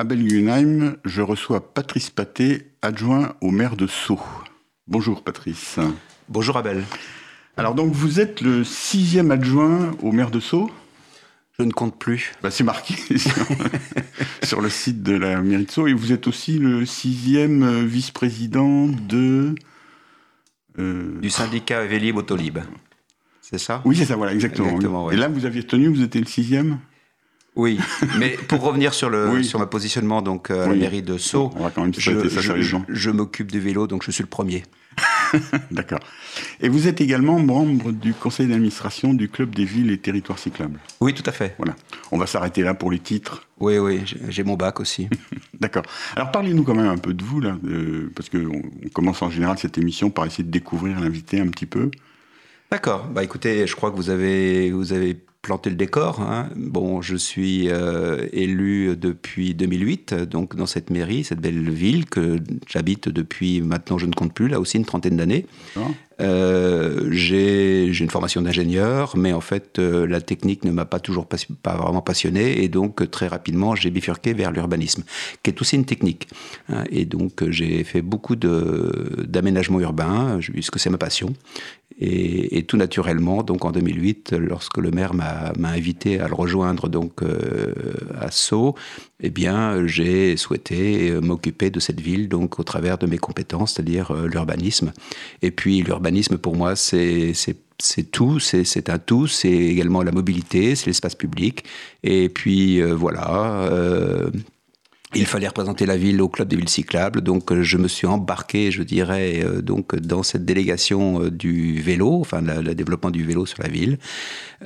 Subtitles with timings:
[0.00, 4.22] À Belgunheim, je reçois Patrice Paté, adjoint au maire de Sceaux.
[4.88, 5.78] Bonjour Patrice.
[6.30, 6.84] Bonjour Abel.
[7.58, 10.70] Alors donc vous êtes le sixième adjoint au maire de Sceaux?
[11.58, 12.32] Je ne compte plus.
[12.42, 12.94] Bah, c'est marqué
[14.42, 15.86] sur, le site de la mairie de Sceaux.
[15.86, 19.54] Et vous êtes aussi le sixième vice-président de...
[20.78, 22.60] Euh, du syndicat Vélib Autolib.
[23.42, 23.82] C'est ça?
[23.84, 25.10] Oui, c'est ça, voilà, exactement.
[25.10, 26.78] Et là, vous aviez tenu, vous étiez le sixième?
[27.56, 27.80] Oui,
[28.18, 31.50] mais pour revenir sur le sur ma positionnement donc euh, à la mairie de Sceaux,
[31.98, 34.62] je, m'occupe du vélo, donc je suis le premier.
[35.70, 36.00] D'accord.
[36.60, 40.78] Et vous êtes également membre du conseil d'administration du club des villes et territoires cyclables.
[41.00, 41.54] Oui, tout à fait.
[41.58, 41.74] Voilà.
[42.12, 43.46] On va s'arrêter là pour les titres.
[43.58, 45.08] Oui, oui, j'ai mon bac aussi.
[45.60, 45.84] D'accord.
[46.16, 47.56] Alors parlez-nous quand même un peu de vous là,
[48.14, 51.66] parce qu'on on commence en général cette émission par essayer de découvrir l'invité un petit
[51.66, 51.90] peu.
[52.70, 53.08] D'accord.
[53.08, 56.20] Bah écoutez, je crois que vous avez vous avez planter le décor.
[56.20, 56.50] Hein.
[56.54, 62.38] Bon, je suis euh, élu depuis 2008, donc dans cette mairie, cette belle ville que
[62.66, 65.46] j'habite depuis maintenant, je ne compte plus, là aussi une trentaine d'années.
[66.20, 71.26] Euh, j'ai une formation d'ingénieur, mais en fait, euh, la technique ne m'a pas toujours
[71.26, 75.04] pas vraiment passionné, et donc très rapidement, j'ai bifurqué vers l'urbanisme,
[75.42, 76.28] qui est aussi une technique.
[76.68, 76.84] Hein.
[76.90, 81.32] et donc, j'ai fait beaucoup d'aménagement urbain, puisque c'est ma passion.
[82.00, 87.22] Et, tout naturellement, donc en 2008, lorsque le maire m'a invité à le rejoindre donc
[87.22, 87.74] euh,
[88.18, 88.74] à Sceaux,
[89.22, 94.12] eh bien, j'ai souhaité m'occuper de cette ville donc au travers de mes compétences, c'est-à-dire
[94.12, 94.92] euh, l'urbanisme.
[95.42, 97.34] Et puis l'urbanisme pour moi, c'est
[98.12, 101.64] tout, c'est un tout, c'est également la mobilité, c'est l'espace public.
[102.02, 104.30] Et puis euh, voilà, euh,
[105.14, 108.06] il fallait représenter la ville au club des villes cyclables, donc euh, je me suis
[108.06, 113.24] embarqué, je dirais, euh, donc dans cette délégation euh, du vélo, enfin le, développement du
[113.24, 113.98] vélo sur la ville,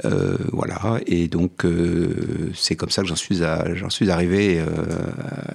[0.04, 0.98] euh, voilà.
[1.06, 1.66] Et donc
[2.54, 3.40] c'est comme ça que j'en suis
[3.74, 4.62] j'en suis arrivé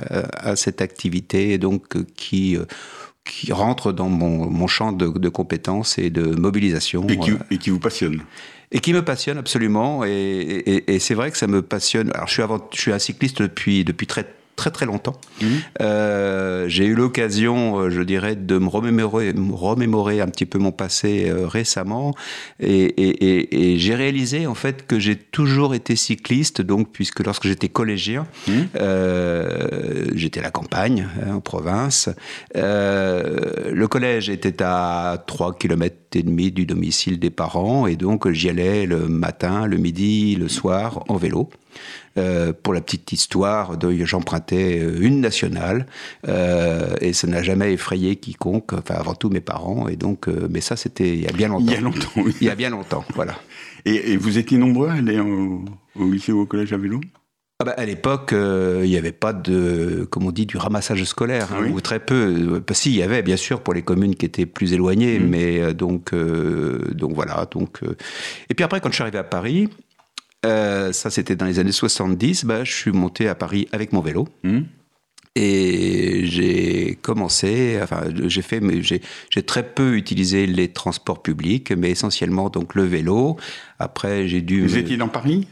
[0.10, 2.58] à, à, cette activité, donc qui
[3.26, 7.08] qui rentre dans mon, mon champ de, de, compétences et de mobilisation.
[7.08, 8.24] Et qui, et qui vous passionne
[8.72, 10.04] et qui me passionne absolument.
[10.06, 12.12] Et, et, et c'est vrai que ça me passionne.
[12.14, 14.26] Alors, je suis, avant, je suis un cycliste depuis, depuis très
[14.60, 15.16] très très longtemps.
[15.42, 15.46] Mmh.
[15.82, 20.74] Euh, j'ai eu l'occasion, euh, je dirais, de me remémorer, remémorer un petit peu mon
[20.74, 22.14] passé euh, récemment,
[22.60, 27.48] et, et, et, j'ai réalisé en fait que j'ai toujours été cycliste, donc puisque lorsque
[27.48, 28.52] j'étais collégien, mmh.
[28.76, 32.10] euh, j'étais à la campagne, hein, en province.
[32.54, 38.50] Le collège était à 3 km et demi du domicile des parents, et donc j'y
[38.50, 41.50] allais le matin, le midi, le soir en vélo.
[42.18, 45.86] Euh, pour la petite histoire, j'empruntais euh, une nationale
[46.28, 49.88] euh, et ça n'a jamais effrayé quiconque, enfin avant tout mes parents.
[49.88, 51.66] Et donc, mais ça c'était il y a bien longtemps.
[51.68, 52.10] Il y a longtemps.
[52.18, 52.36] Oui.
[52.42, 53.36] Il y a bien longtemps, voilà.
[53.86, 55.64] Et, vous étiez nombreux à aller au,
[55.96, 57.00] lycée ou au collège à vélo?
[57.62, 61.50] Ah bah, à l'époque, il n'y avait pas de, comme on dit, du ramassage scolaire,
[61.54, 62.62] hein, ou très peu.
[62.66, 65.28] Bah, si, il y avait, bien sûr, pour les communes qui étaient plus éloignées, mmh.
[65.28, 67.46] mais donc, donc voilà.
[67.52, 67.82] Donc,
[68.50, 69.70] et puis après, quand je suis arrivé à Paris,
[70.46, 72.46] euh, ça, c'était dans les années 70.
[72.46, 74.28] Bah, je suis monté à Paris avec mon vélo.
[74.44, 74.60] Mmh.
[75.36, 82.50] Et j'ai commencé, enfin, j'ai fait, j'ai très peu utilisé les transports publics, mais essentiellement
[82.50, 83.38] donc le vélo.
[83.78, 84.66] Après, j'ai dû.
[84.66, 85.48] Vous étiez dans Paris?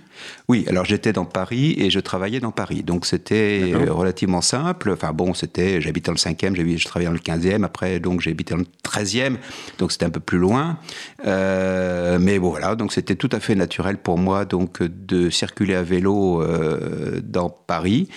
[0.48, 2.84] Oui, alors j'étais dans Paris et je travaillais dans Paris.
[2.84, 4.92] Donc c'était relativement simple.
[4.92, 8.54] Enfin bon, c'était, j'habitais dans le 5e, je travaillais dans le 15e, après donc habité
[8.54, 9.36] dans le 13e,
[9.78, 10.78] donc c'était un peu plus loin.
[11.26, 15.76] Euh, mais bon voilà, donc c'était tout à fait naturel pour moi donc de circuler
[15.76, 18.08] à vélo euh, dans Paris.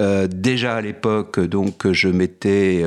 [0.00, 2.84] Euh, déjà à l'époque, donc je m'étais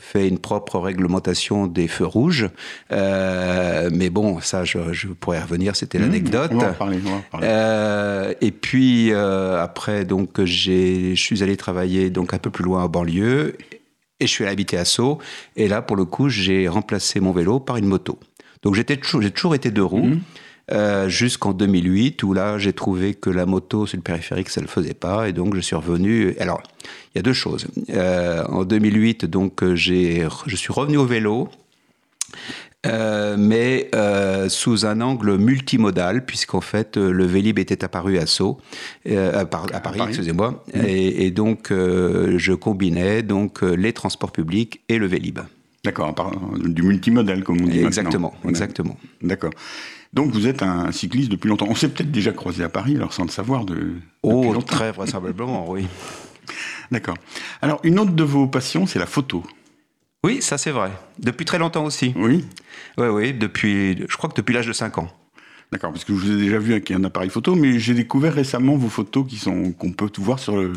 [0.00, 2.48] fait une propre réglementation des feux rouges.
[2.90, 6.52] Euh, mais bon, ça, je, je pourrais revenir, c'était mmh, l'anecdote.
[7.42, 12.82] Euh, et puis euh, après, donc, je suis allé travailler donc un peu plus loin
[12.84, 13.56] en banlieue
[14.18, 15.18] et je suis allé habiter à Sceaux.
[15.56, 18.18] Et là, pour le coup, j'ai remplacé mon vélo par une moto.
[18.62, 20.06] Donc j'ai toujours été deux roues.
[20.06, 20.20] Mmh.
[20.72, 24.68] Euh, jusqu'en 2008 où là j'ai trouvé que la moto sur le périphérique ça le
[24.68, 26.36] faisait pas et donc je suis revenu.
[26.38, 26.62] Alors
[27.12, 27.66] il y a deux choses.
[27.90, 31.48] Euh, en 2008 donc j'ai je suis revenu au vélo.
[32.86, 38.58] Euh, mais euh, sous un angle multimodal, puisqu'en fait le Vélib était apparu à Sceaux,
[39.06, 40.80] à, Paris, excusez-moi, mmh.
[40.86, 45.40] et, donc je combinais donc les transports publics et le Vélib.
[45.84, 46.14] D'accord,
[46.64, 49.52] du multimodal comme on dit exactement, Exactement, D'accord.
[50.12, 51.66] Donc vous êtes un cycliste depuis longtemps.
[51.68, 53.94] On s'est peut-être déjà croisé à Paris, alors sans le savoir de.
[54.22, 55.86] Oh, très vraisemblablement, oui.
[56.90, 57.16] D'accord.
[57.62, 59.44] Alors une autre de vos passions, c'est la photo.
[60.24, 60.90] Oui, ça c'est vrai.
[61.18, 62.12] Depuis très longtemps aussi.
[62.16, 62.44] Oui.
[62.98, 65.08] Oui, oui, depuis, je crois que depuis l'âge de 5 ans.
[65.72, 68.34] D'accord, parce que je vous ai déjà vu avec un appareil photo, mais j'ai découvert
[68.34, 70.72] récemment vos photos qui sont qu'on peut tout voir sur le,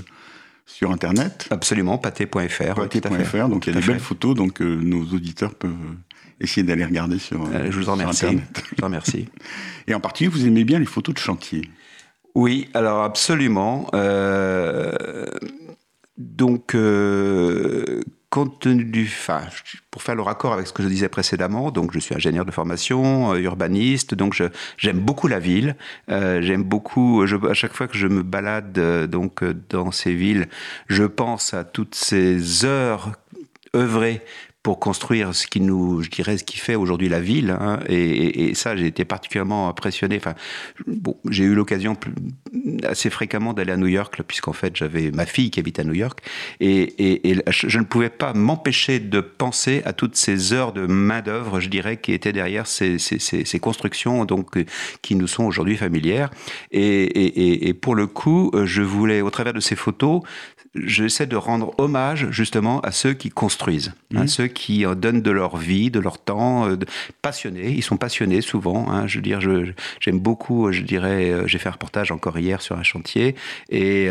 [0.65, 1.47] sur Internet.
[1.49, 2.75] Absolument, pâté.fr.
[2.75, 5.73] Pâté.fr, donc il y a des belles photos, donc euh, nos auditeurs peuvent
[6.39, 8.25] essayer d'aller regarder sur, euh, je vous en remercie.
[8.25, 8.63] Internet.
[8.69, 9.29] Je vous remercie.
[9.87, 11.69] Et en particulier, vous aimez bien les photos de chantier.
[12.35, 13.87] Oui, alors absolument.
[13.93, 15.25] Euh,
[16.17, 16.75] donc,
[18.33, 19.41] compte tenu du, enfin,
[19.91, 22.51] pour faire le raccord avec ce que je disais précédemment, donc je suis ingénieur de
[22.51, 24.41] formation, euh, urbaniste, donc
[24.75, 25.75] j'aime beaucoup la ville,
[26.09, 30.15] euh, j'aime beaucoup, je, à chaque fois que je me balade euh, donc dans ces
[30.15, 30.47] villes,
[30.87, 33.11] je pense à toutes ces heures
[33.75, 34.23] œuvrées
[34.63, 37.51] pour construire ce qui nous, je dirais, ce qui fait aujourd'hui la ville.
[37.51, 40.15] Hein, et, et, ça, j'ai été particulièrement impressionné.
[40.15, 40.35] Enfin,
[40.87, 41.97] bon, j'ai eu l'occasion
[42.83, 45.93] assez fréquemment d'aller à New York, puisqu'en fait, j'avais ma fille qui habite à New
[45.93, 46.21] York,
[46.61, 51.21] et, et je ne pouvais pas m'empêcher de penser à toutes ces heures de main
[51.21, 54.63] d'œuvre, je dirais, qui étaient derrière ces, ces, ces, constructions, donc
[55.01, 56.29] qui nous sont aujourd'hui familières.
[56.71, 60.21] Et, et pour le coup, je voulais, au travers de ces photos,
[60.75, 64.27] j'essaie de rendre hommage justement à ceux qui construisent, à mmh.
[64.27, 66.77] ceux qui euh, donnent de leur vie, de leur temps, euh,
[67.21, 67.69] passionnés.
[67.71, 68.89] Ils sont passionnés souvent.
[68.91, 69.07] Hein.
[69.07, 69.39] je veux dire,
[69.99, 70.71] j'aime beaucoup.
[70.71, 73.35] Je dirais, euh, j'ai fait un reportage encore hier sur un chantier
[73.69, 74.09] et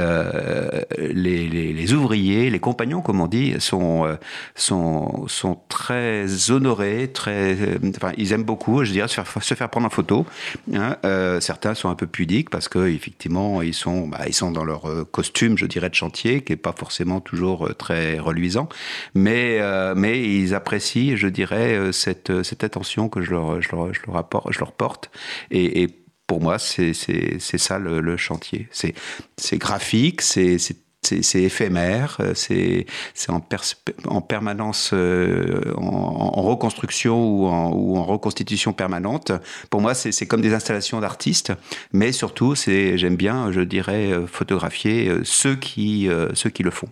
[0.98, 4.06] les, les, ouvriers, les compagnons, comme on dit, sont
[4.54, 7.56] sont sont très honorés, très.
[7.96, 8.84] Enfin, ils aiment beaucoup.
[8.84, 10.26] Je dirais se faire, se faire prendre en photo.
[10.72, 10.96] Hein.
[11.40, 15.10] certains sont un peu pudiques parce que effectivement, ils sont bah, ils sont dans leur
[15.10, 18.68] costume, je dirais, de chantier pas forcément toujours euh, très reluisant,
[19.14, 23.70] mais, euh, mais ils apprécient, je dirais, euh, cette, cette attention que je leur, je
[23.70, 25.10] leur, je leur, apporte, je leur porte.
[25.50, 25.88] Et,
[26.28, 28.66] pour moi, c'est ça le, chantier.
[28.70, 30.56] C'est graphique, c'est
[31.02, 32.86] c'est éphémère, c'est
[33.28, 33.44] en,
[34.06, 39.32] en, permanence en, en, reconstruction ou en, ou en, reconstitution permanente.
[39.70, 41.52] Pour moi, c'est comme des installations d'artistes,
[41.92, 46.88] mais surtout, j'aime bien, je dirais, photographier ceux qui, ceux qui le font.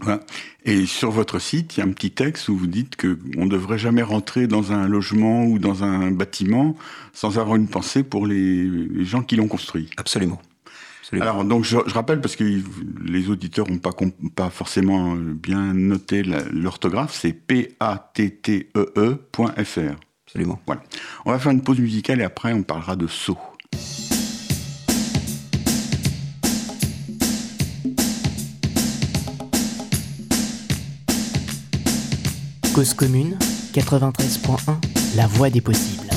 [0.00, 0.20] Voilà.
[0.64, 3.46] Et sur votre site, il y a un petit texte où vous dites que on
[3.46, 6.76] ne devrait jamais rentrer dans un logement ou dans un bâtiment
[7.14, 9.88] sans avoir une pensée pour les gens qui l'ont construit.
[9.96, 10.40] Absolument.
[11.12, 12.44] Alors, donc, je, rappelle, parce que
[13.04, 13.92] les auditeurs n'ont pas,
[14.34, 16.22] pas forcément euh, bien noté
[16.52, 17.76] l'orthographe, c'est p-a-t-t-e-e.fr.
[20.26, 20.60] Absolument.
[20.66, 20.82] Voilà.
[21.24, 23.38] On va faire une pause musicale et après, on parlera de saut.
[32.74, 33.38] Cause commune,
[33.72, 36.15] 93.1, la voix des possibles.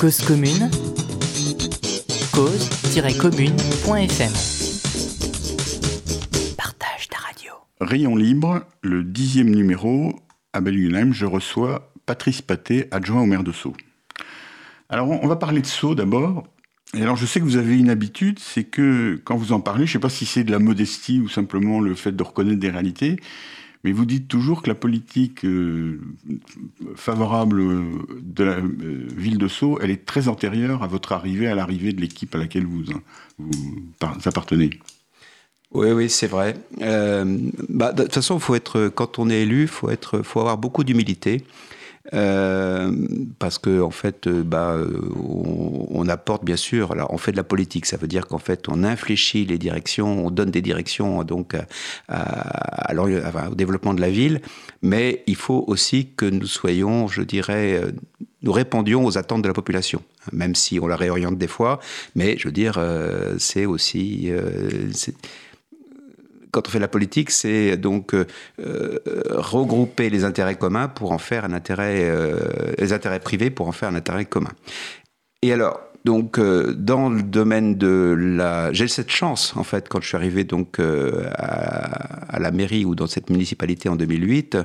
[0.00, 0.70] Cause commune,
[2.32, 4.32] cause-commune.fm.
[6.56, 7.52] Partage ta radio.
[7.80, 10.14] Rayon libre, le dixième numéro,
[10.52, 13.74] à Belgunheim, je reçois Patrice Paté, adjoint au maire de Sceaux.
[14.88, 16.46] Alors, on va parler de Sceaux d'abord.
[16.94, 19.86] Et alors, je sais que vous avez une habitude, c'est que quand vous en parlez,
[19.86, 22.60] je ne sais pas si c'est de la modestie ou simplement le fait de reconnaître
[22.60, 23.16] des réalités,
[23.88, 25.98] mais vous dites toujours que la politique euh,
[26.94, 27.82] favorable euh,
[28.20, 31.94] de la euh, ville de Sceaux, elle est très antérieure à votre arrivée, à l'arrivée
[31.94, 32.82] de l'équipe à laquelle vous,
[33.38, 33.88] vous
[34.26, 34.68] appartenez.
[35.72, 36.56] Oui, oui, c'est vrai.
[36.78, 39.88] Bah, de toute façon, faut être, quand on est élu, il faut,
[40.22, 41.46] faut avoir beaucoup d'humilité.
[42.14, 42.90] Euh,
[43.38, 45.10] parce que en fait, euh, bah, euh,
[45.90, 46.92] on, apporte bien sûr.
[46.92, 50.26] Alors, on fait de la politique, ça veut dire qu'en fait, on infléchit les directions,
[50.26, 51.54] on donne des directions donc
[52.08, 52.92] à,
[53.50, 54.40] au développement de la ville.
[54.80, 57.82] Mais il faut aussi que nous soyons, je dirais,
[58.42, 61.78] nous répondions aux attentes de la population, même si on la réoriente des fois.
[62.14, 62.82] Mais je veux dire,
[63.38, 64.30] c'est aussi
[66.50, 68.26] quand on fait la politique, c'est donc euh,
[68.60, 68.98] euh,
[69.30, 72.38] regrouper les intérêts communs pour en faire un intérêt, euh,
[72.78, 74.52] les intérêts privés pour en faire un intérêt commun.
[75.42, 80.08] Et alors, donc, dans le domaine de la, j'ai cette chance en fait quand je
[80.08, 84.56] suis arrivé donc à, la mairie ou dans cette municipalité en 2008,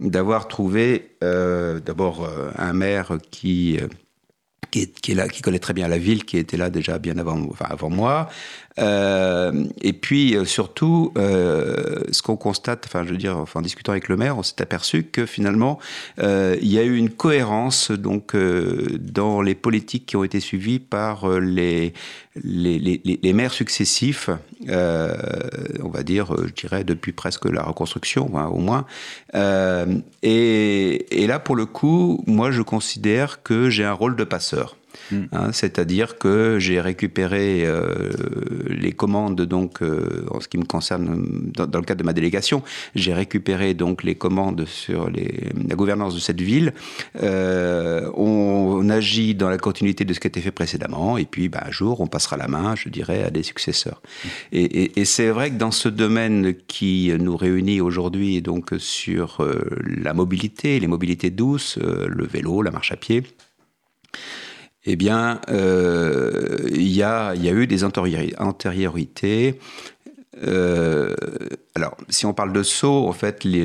[0.00, 2.28] d'avoir trouvé d'abord
[2.58, 3.78] un maire qui
[4.70, 7.48] qui est, là, qui connaît très bien la ville, qui était là déjà bien avant,
[7.60, 8.28] avant moi,
[8.78, 14.08] et puis euh, surtout, euh, ce qu'on constate, enfin je veux dire, en discutant avec
[14.08, 15.78] le maire, on s'est aperçu que finalement,
[16.18, 21.28] il y a eu une cohérence donc dans les politiques qui ont été suivies par
[21.40, 21.92] les
[22.44, 24.30] maires successifs,
[24.68, 28.86] on va dire, je dirais depuis presque la reconstruction, hein, au moins.
[30.22, 34.76] Et là, pour le coup, moi, je considère que j'ai un rôle de passeur.
[35.10, 35.16] Mm.
[35.32, 38.10] Hein, c'est-à-dire que j'ai récupéré euh,
[38.68, 42.62] les commandes, donc euh, en ce qui me concerne, dans, le cadre de ma délégation,
[42.94, 46.72] j'ai récupéré donc les commandes sur la gouvernance de cette ville.
[47.22, 51.48] Euh, on, agit dans la continuité de ce qui a été fait précédemment, et puis
[51.48, 54.02] bah, un jour, on passera la main, je dirais, à des successeurs.
[54.50, 59.46] Et, et c'est vrai que dans ce domaine qui nous réunit aujourd'hui, donc sur
[59.84, 63.22] la mobilité, les mobilités douces, le vélo, la marche à pied,
[64.84, 69.60] eh bien, euh, il y, a, eu des antériorités.
[70.42, 71.14] Euh,
[71.76, 73.64] alors, si on parle de saut, en fait, les,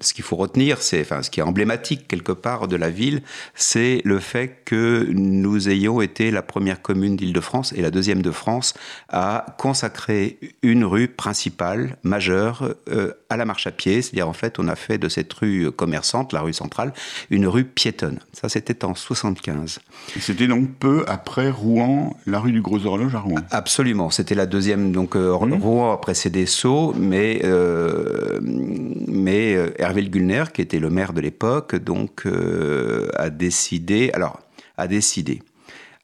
[0.00, 3.22] ce qu'il faut retenir, c'est, enfin, ce qui est emblématique quelque part de la ville,
[3.54, 8.32] c'est le fait que nous ayons été la première commune d'Île-de-France et la deuxième de
[8.32, 8.74] France
[9.08, 14.02] à consacrer une rue principale, majeure, euh, à la marche à pied.
[14.02, 16.92] C'est-à-dire, en fait, on a fait de cette rue commerçante, la rue centrale,
[17.30, 18.18] une rue piétonne.
[18.32, 19.78] Ça, c'était en 75.
[20.18, 23.38] C'était donc peu après Rouen, la rue du Gros Horloge à Rouen.
[23.52, 24.10] Absolument.
[24.10, 25.62] C'était la deuxième, donc, euh, Mmh.
[25.62, 31.20] Rouen a précédé Sceaux, mais, euh, mais euh, Hervé Gulner, qui était le maire de
[31.20, 34.40] l'époque, donc euh, a décidé, alors
[34.76, 35.42] a décidé,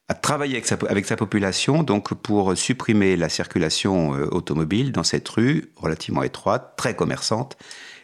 [0.07, 5.27] à travailler avec sa, avec sa, population donc pour supprimer la circulation automobile dans cette
[5.29, 7.57] rue relativement étroite, très commerçante.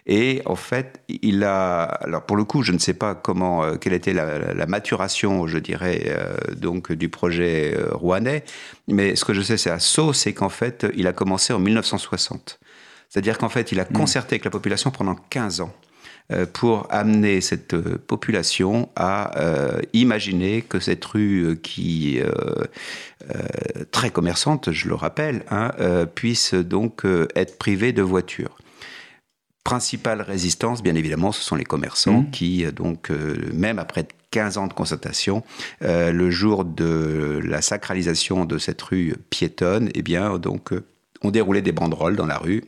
[0.07, 3.93] Et en fait, il a, alors pour le coup, je ne sais pas comment, quelle
[3.93, 6.15] était la, maturation, je dirais,
[6.55, 8.43] donc du projet rouennais,
[8.87, 11.59] mais ce que je sais, c'est à Sceaux, c'est qu'en fait, il a commencé en
[11.59, 12.59] 1960.
[13.09, 13.93] C'est-à-dire qu'en fait, il a hmm.
[13.93, 15.73] concerté avec la population pendant 15 ans
[16.31, 22.25] euh, pour amener cette euh, population à euh, imaginer que cette rue qui est
[23.91, 25.71] très commerçante, je le rappelle, hein,
[26.13, 27.03] puisse donc
[27.35, 28.55] être privée de voitures
[29.65, 32.31] principale résistance, bien évidemment, ce sont les commerçants hmm.
[32.31, 33.09] qui, donc,
[33.51, 35.43] même après 15 ans de constatation,
[35.81, 40.83] euh, le jour de la sacralisation de cette rue piétonne, eh bien, donc, euh,
[41.21, 42.65] on déroulait des banderoles dans la rue.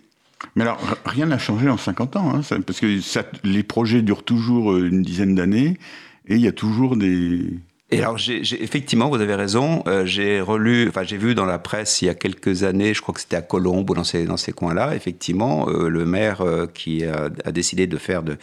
[0.56, 3.02] Mais alors, rien n'a changé en 50 ans, hein, parce que
[3.44, 5.78] les projets durent toujours euh, une dizaine d'années,
[6.26, 7.42] et il y a toujours des,
[7.90, 9.82] et alors, j'ai, effectivement, vous avez raison.
[9.88, 13.02] Euh, j'ai relu, enfin, j'ai vu dans la presse il y a quelques années, je
[13.02, 16.42] crois que c'était à Colombes ou dans ces, dans ces coins-là, effectivement, euh, le maire
[16.42, 18.38] euh, qui a, a, décidé de faire de,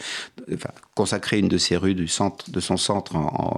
[0.51, 3.15] enfin, consacrer une de ses rues du centre, de son centre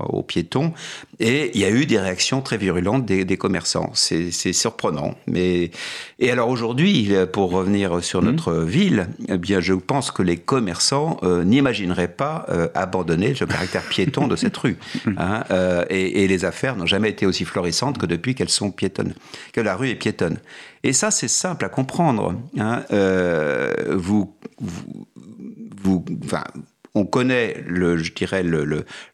[0.09, 0.73] aux piétons.
[1.19, 3.91] Et il y a eu des réactions très virulentes des, des commerçants.
[3.93, 5.15] C'est, c'est surprenant.
[5.25, 5.71] Mais,
[6.19, 8.25] et alors aujourd'hui, pour revenir sur mmh.
[8.25, 14.27] notre ville, eh bien, je pense que les commerçants n'imagineraient pas abandonner le caractère piéton
[14.27, 14.77] de cette rue.
[15.19, 15.43] Hein,
[15.81, 19.13] euh, et, les affaires n'ont jamais été aussi florissantes que depuis qu'elles sont piétonnes,
[19.53, 20.37] que la rue est piétonne.
[20.83, 22.35] Et ça, c'est simple à comprendre.
[22.57, 22.83] Hein.
[22.91, 26.43] Euh, vous, vous, enfin,
[26.95, 28.43] on connaît, le, je dirais,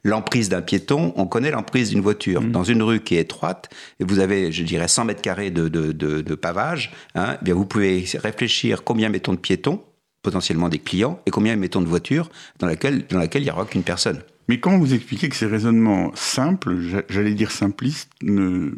[0.04, 2.42] l'emprise le, d'un piéton, on connaît l'emprise d'une voiture.
[2.42, 2.52] Mmh.
[2.52, 5.68] Dans une rue qui est étroite, et vous avez, je dirais, 100 mètres carrés de,
[5.68, 9.82] de, de, pavage, hein, eh bien vous pouvez réfléchir combien mettons de piétons,
[10.22, 13.66] potentiellement des clients, et combien mettons de voitures dans laquelle, dans laquelle il n'y aura
[13.66, 14.22] qu'une personne.
[14.48, 16.78] Mais comment vous expliquez que ces raisonnements simples,
[17.10, 18.72] j'allais dire simplistes, ne,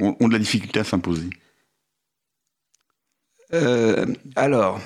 [0.00, 1.30] ont, de la difficulté à s'imposer?
[3.52, 4.80] Euh, Alors,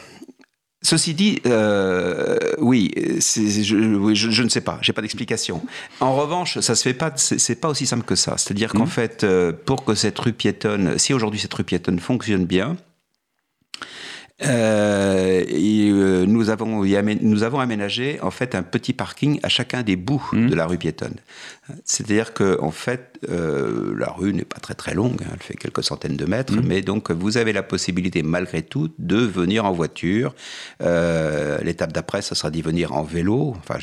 [0.80, 5.60] Ceci dit, euh, oui, je, je, ne sais pas, j'ai pas d'explication.
[5.98, 8.38] En revanche, ça se fait pas, c'est pas aussi simple que ça.
[8.38, 8.90] C'est-à-dire qu'en mmh.
[8.90, 12.76] fait, euh, pour que cette rue piétonne, si aujourd'hui cette rue piétonne fonctionne bien,
[14.46, 19.96] euh, euh, nous, avons, nous avons aménagé en fait un petit parking à chacun des
[19.96, 20.48] bouts mmh.
[20.48, 21.16] de la rue piétonne.
[21.84, 25.56] C'est-à-dire que en fait, euh, la rue n'est pas très très longue, hein, elle fait
[25.56, 26.62] quelques centaines de mètres, mmh.
[26.64, 30.34] mais donc vous avez la possibilité malgré tout de venir en voiture.
[30.80, 33.56] L'étape d'après, ça sera d'y venir en vélo.
[33.58, 33.78] Enfin,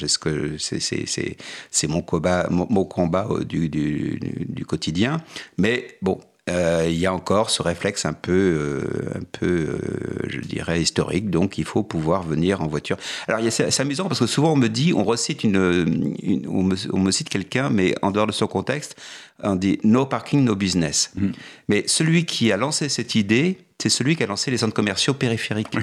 [0.57, 5.21] c'est mon combat, mon, combat du, du, du quotidien.
[5.57, 8.83] Mais bon, euh, il y a encore ce réflexe un peu, euh,
[9.15, 9.77] un peu, euh,
[10.27, 11.31] je dirais, historique.
[11.31, 12.97] Donc, il faut pouvoir venir en voiture.
[13.27, 15.57] Alors, c'est amusant parce que souvent on me dit, on recite une,
[16.47, 18.95] on, me, on, me, cite quelqu'un, mais en dehors de son contexte,
[19.41, 21.11] on dit no parking, no business.
[21.15, 21.31] Mm.
[21.67, 25.13] Mais celui qui a lancé cette idée, c'est celui qui a lancé les centres commerciaux
[25.13, 25.67] périphériques.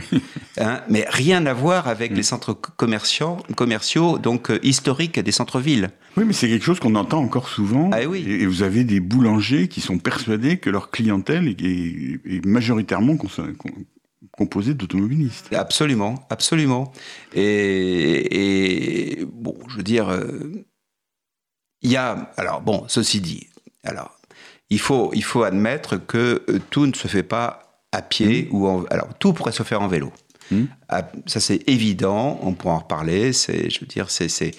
[0.58, 2.14] Hein, mais rien à voir avec mm.
[2.14, 5.90] les centres commerciaux, commerciaux donc euh, historiques des centres-villes.
[6.18, 7.88] Oui, mais c'est quelque chose qu'on entend encore souvent.
[7.90, 8.22] Ah, oui.
[8.28, 13.16] et, vous avez des boulangers qui sont persuadés que leur clientèle est, majoritairement
[14.32, 15.54] composée d'automobilistes.
[15.54, 16.92] Absolument, absolument.
[17.34, 20.66] Et, bon, je veux dire, euh,
[21.80, 23.48] il y a, alors bon, ceci dit,
[23.84, 24.18] alors
[24.68, 28.56] il faut, il faut admettre que euh, tout ne se fait pas à pied mmh.
[28.56, 30.12] ou en, alors tout pourrait se faire en vélo.
[30.50, 30.64] Mmh.
[30.88, 33.32] Ah, ça c'est évident, on pourra en reparler.
[33.32, 34.52] C'est, je veux dire, c'est, c'est,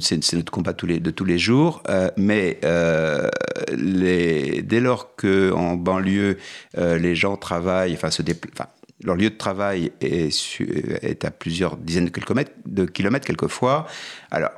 [0.00, 1.82] c'est, notre combat tous les, de tous les jours.
[1.88, 3.28] Euh, mais euh,
[3.72, 6.38] les, dès lors que en banlieue
[6.76, 8.68] euh, les gens travaillent, enfin se déplacent,
[9.02, 10.60] leur lieu de travail est,
[11.02, 13.86] est, à plusieurs dizaines de kilomètres, de kilomètres quelquefois.
[14.30, 14.50] Alors,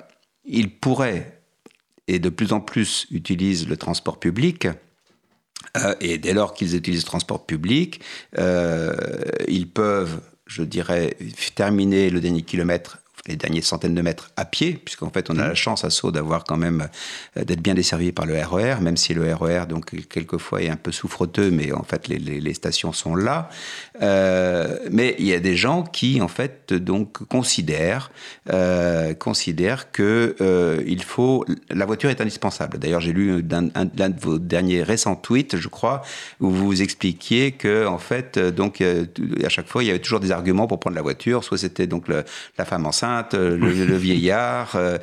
[0.44, 1.40] ils pourraient
[2.06, 4.68] et de plus en plus utilisent le transport public.
[5.76, 8.00] Euh, et dès lors qu'ils utilisent le transport public,
[8.38, 8.94] euh,
[9.48, 11.16] ils peuvent, je dirais,
[11.54, 15.44] terminer le dernier kilomètre les dernières centaines de mètres à pied, puisqu'en fait on a
[15.44, 15.48] mmh.
[15.48, 16.88] la chance à Sceaux d'avoir quand même
[17.36, 20.62] euh, d'être bien desservi par le RER, e même si le RER e donc quelquefois
[20.62, 23.48] est un peu souffreteux, mais en fait les, les, stations sont là.
[24.02, 28.10] Euh, mais il y a des gens qui en fait donc considèrent
[28.50, 32.78] euh, considèrent que euh, il faut la voiture est indispensable.
[32.78, 36.02] D'ailleurs j'ai lu l'un de vos derniers récents tweets, je crois,
[36.40, 40.30] où vous expliquiez que en fait donc à chaque fois il y avait toujours des
[40.30, 42.24] arguments pour prendre la voiture, soit c'était donc le,
[42.58, 44.76] la femme enceinte euh, le, vieillard.
[44.76, 44.98] Euh,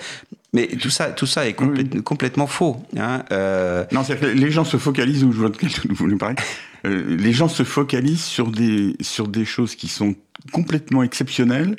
[0.54, 2.78] mais tout ça, tout ça est complètement faux.
[2.98, 3.86] Hein, euh.
[3.92, 5.58] Non, c'est que les gens se focalisent, où je vois de
[5.94, 6.36] vous nous parlez,
[6.84, 10.16] les gens se focalisent sur des, sur des choses qui sont
[10.52, 11.76] complètement exceptionnelles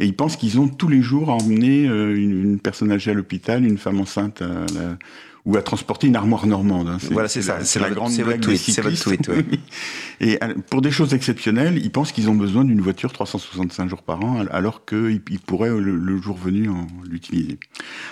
[0.00, 3.64] et ils pensent qu'ils ont tous les jours à emmener une, personne âgée à l'hôpital,
[3.64, 4.96] une femme enceinte à la,
[5.46, 6.88] ou à transporter une armoire normande.
[6.88, 6.98] Hein.
[7.10, 7.64] Voilà, c'est ça.
[7.64, 9.30] C'est la, grande blague tweet, C'est votre tweet.
[10.20, 14.02] Et euh, pour des choses exceptionnelles, ils pensent qu'ils ont besoin d'une voiture 365 jours
[14.02, 16.68] par an, alors qu'ils pourraient le, jour venu
[17.08, 17.58] l'utiliser.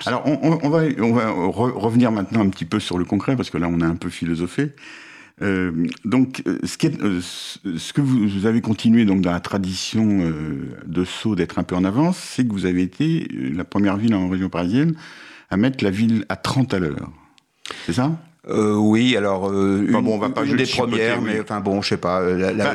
[0.06, 3.58] Alors, on, va, on va revenir maintenant un petit peu sur le concret, parce que
[3.58, 4.72] là, on a un peu philosophé.
[5.42, 10.32] Euh, donc, euh, ce, qui ce, que vous, avez continué donc dans la tradition
[10.86, 14.14] de Sceaux d'être un peu en avance, c'est que vous avez été la première ville
[14.14, 14.94] en région parisienne
[15.50, 17.10] à mettre la ville à 30 à l'heure.
[17.86, 18.18] C'est ça?
[18.48, 21.82] Euh, oui, alors euh, une, bon, on va pas une des premières, mais enfin bon,
[21.82, 22.22] je sais pas.
[22.22, 22.74] La, bah,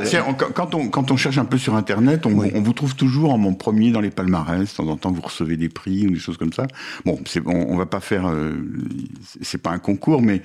[0.53, 3.39] quand, on, quand on cherche un peu sur Internet, on, on vous trouve toujours en
[3.39, 4.71] mon premier dans les palmarès.
[4.71, 6.67] De temps en temps, vous recevez des prix ou des choses comme ça.
[7.05, 8.53] Bon, c'est on, on va pas faire, euh,
[9.41, 10.43] c'est pas un concours, mais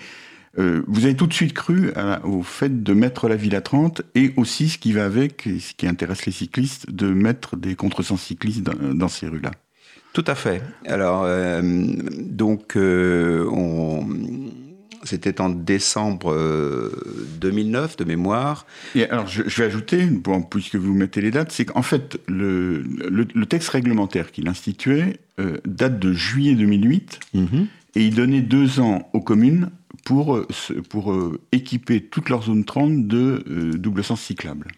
[0.59, 1.93] euh, vous avez tout de suite cru
[2.25, 5.61] au fait de mettre la ville à 30 et aussi ce qui va avec, et
[5.61, 9.53] ce qui intéresse les cyclistes, de mettre des contresens cyclistes dans ces rues-là.
[10.13, 10.63] Tout à fait.
[10.87, 14.05] Alors, euh, donc, euh, on...
[15.05, 16.35] C'était en décembre
[17.41, 18.67] 2009 euh, de mémoire.
[18.97, 22.83] Et alors, je, vais ajouter, bon, puisque vous mettez les dates, c'est qu'en fait, le,
[22.83, 25.21] le, texte réglementaire qu'il instituait
[25.65, 27.69] date de juillet 2008 mhm.
[27.95, 29.71] et il donnait deux ans aux communes
[30.09, 30.41] pour,
[30.89, 31.15] pour
[31.53, 34.69] équiper toute leur zone 30 de double sens cyclable.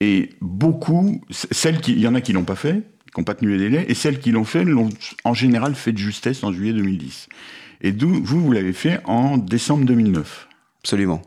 [0.00, 3.50] Et beaucoup, celles il y en a qui l'ont pas fait, qui n'ont pas tenu
[3.50, 4.90] les délais, et celles qui l'ont fait l'ont
[5.24, 7.28] en général fait de justesse en juillet 2010.
[7.80, 10.48] Et vous, vous l'avez fait en décembre 2009.
[10.84, 11.20] Absolument.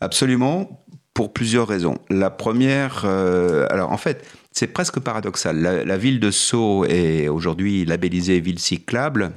[0.00, 1.98] Absolument, pour plusieurs raisons.
[2.10, 5.60] La première, euh, alors en fait, c'est presque paradoxal.
[5.60, 9.30] La, ville de Sceaux est aujourd'hui labellisée ville cyclable.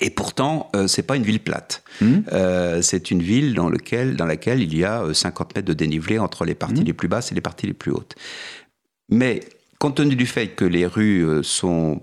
[0.00, 1.82] Et pourtant, ce c'est pas une ville plate.
[2.00, 2.80] Mmh.
[2.82, 6.44] c'est une ville dans, lequel, dans laquelle il y a 50 mètres de dénivelé entre
[6.44, 6.86] les parties mmh.
[6.86, 8.16] les plus basses et les parties les plus hautes.
[9.08, 9.40] Mais
[9.78, 12.02] compte tenu du fait que les rues sont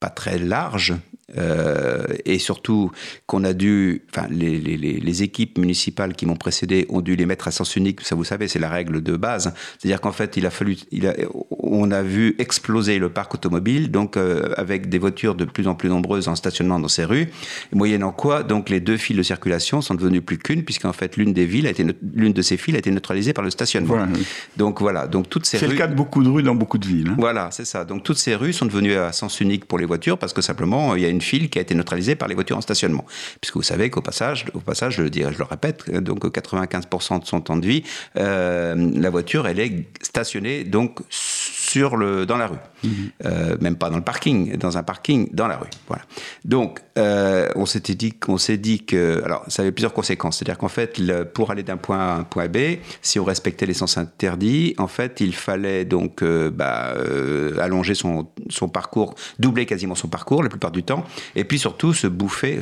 [0.00, 0.94] pas très larges,
[1.36, 2.90] euh, et surtout
[3.26, 7.26] qu'on a dû, enfin, les, les, les, équipes municipales qui m'ont précédé ont dû les
[7.26, 8.00] mettre à sens unique.
[8.00, 9.52] Ça, vous savez, c'est la règle de base.
[9.78, 11.14] C'est-à-dire qu'en fait, il a fallu, il a,
[11.50, 15.74] on a vu exploser le parc automobile, donc euh, avec des voitures de plus en
[15.74, 17.28] plus nombreuses en stationnement dans ces rues,
[17.72, 21.34] moyennant quoi, donc les deux fils de circulation sont devenus plus qu'une, puisqu'en fait, l'une
[21.34, 24.06] des villes a été, l'une de ces fils a été neutralisée par le stationnement.
[24.56, 25.66] Donc voilà, donc toutes ces rues.
[25.66, 27.08] C'est le cas de beaucoup de rues dans beaucoup de villes.
[27.10, 27.16] Hein.
[27.18, 27.84] Voilà, c'est ça.
[27.84, 30.96] Donc toutes ces rues sont devenues à sens unique pour les voitures parce que simplement
[30.96, 33.04] il y a une file qui a été neutralisée par les voitures en stationnement.
[33.40, 37.20] Puisque vous savez qu'au passage, au passage, je le dis, je le répète, donc 95%
[37.20, 37.82] de son temps de vie,
[38.16, 41.00] euh, la voiture, elle est stationnée donc
[41.68, 42.56] sur le, dans la rue.
[42.84, 42.90] Mhm.
[43.24, 45.68] Euh, même pas dans le parking, dans un parking dans la rue.
[45.88, 46.02] Voilà.
[46.44, 50.38] Donc, euh, on s'était dit qu'on s'est dit que, alors, ça avait plusieurs conséquences.
[50.38, 53.24] C'est-à-dire qu'en fait, le, pour aller d'un point A à un point B, si on
[53.24, 56.94] respectait les sens interdits, en fait, il fallait donc bah,
[57.60, 61.04] allonger son, son parcours, doubler quasiment son parcours la plupart du temps,
[61.34, 62.60] et puis surtout se bouffer,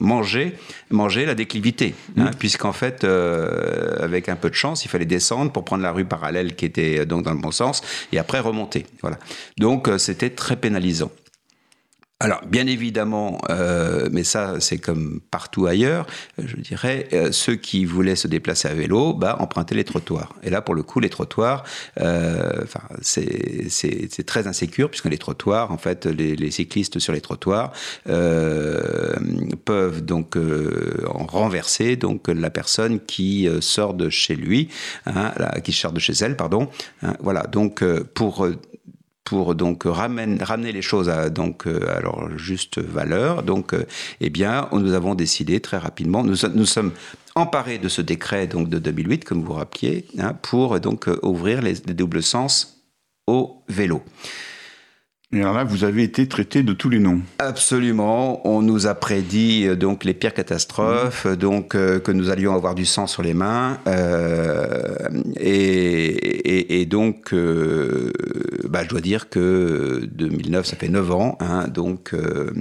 [0.00, 0.54] manger,
[0.90, 5.52] manger la déclivité, hein, puisqu'en fait, euh, avec un peu de chance, il fallait descendre
[5.52, 8.40] pour prendre la rue parallèle qui était euh, donc dans le bon sens, et après
[8.40, 8.86] remonter.
[9.00, 9.18] Voilà.
[9.58, 11.10] Donc euh, c'était très pénalisant.
[12.20, 16.06] Alors, bien évidemment, euh, mais ça, c'est comme partout ailleurs,
[16.38, 20.32] je dirais, euh, ceux qui voulaient se déplacer à vélo, bah, empruntaient les trottoirs.
[20.44, 21.64] Et là, pour le coup, les trottoirs,
[22.00, 22.64] euh,
[23.02, 27.72] c'est très insécure, puisque les trottoirs, en fait, les, cyclistes sur les trottoirs
[28.04, 34.68] peuvent donc en renverser donc la personne qui sort de chez lui,
[35.06, 35.32] hein,
[35.64, 36.68] qui sort de chez elle, pardon.
[37.02, 38.46] Hein, voilà, donc pour
[39.24, 41.30] pour donc ramener les choses à
[41.66, 43.42] euh, leur juste valeur.
[43.72, 43.84] Euh,
[44.20, 44.30] eh
[44.72, 46.22] nous avons décidé très rapidement.
[46.22, 46.92] Nous, sommes
[47.34, 51.18] emparés de ce décret donc de 2008, comme vous vous rappeliez, hein, pour donc euh,
[51.22, 52.84] ouvrir les, les doubles sens
[53.26, 54.02] au vélo.
[55.34, 57.20] Et alors là, vous avez été traité de tous les noms.
[57.40, 58.46] Absolument.
[58.46, 61.36] On nous a prédit euh, donc les pires catastrophes, mmh.
[61.36, 64.96] donc euh, que nous allions avoir du sang sur les mains, euh,
[65.36, 68.12] et, et, donc, euh,
[68.68, 72.14] bah, je dois dire que 2009, ça fait 9 ans, hein, donc,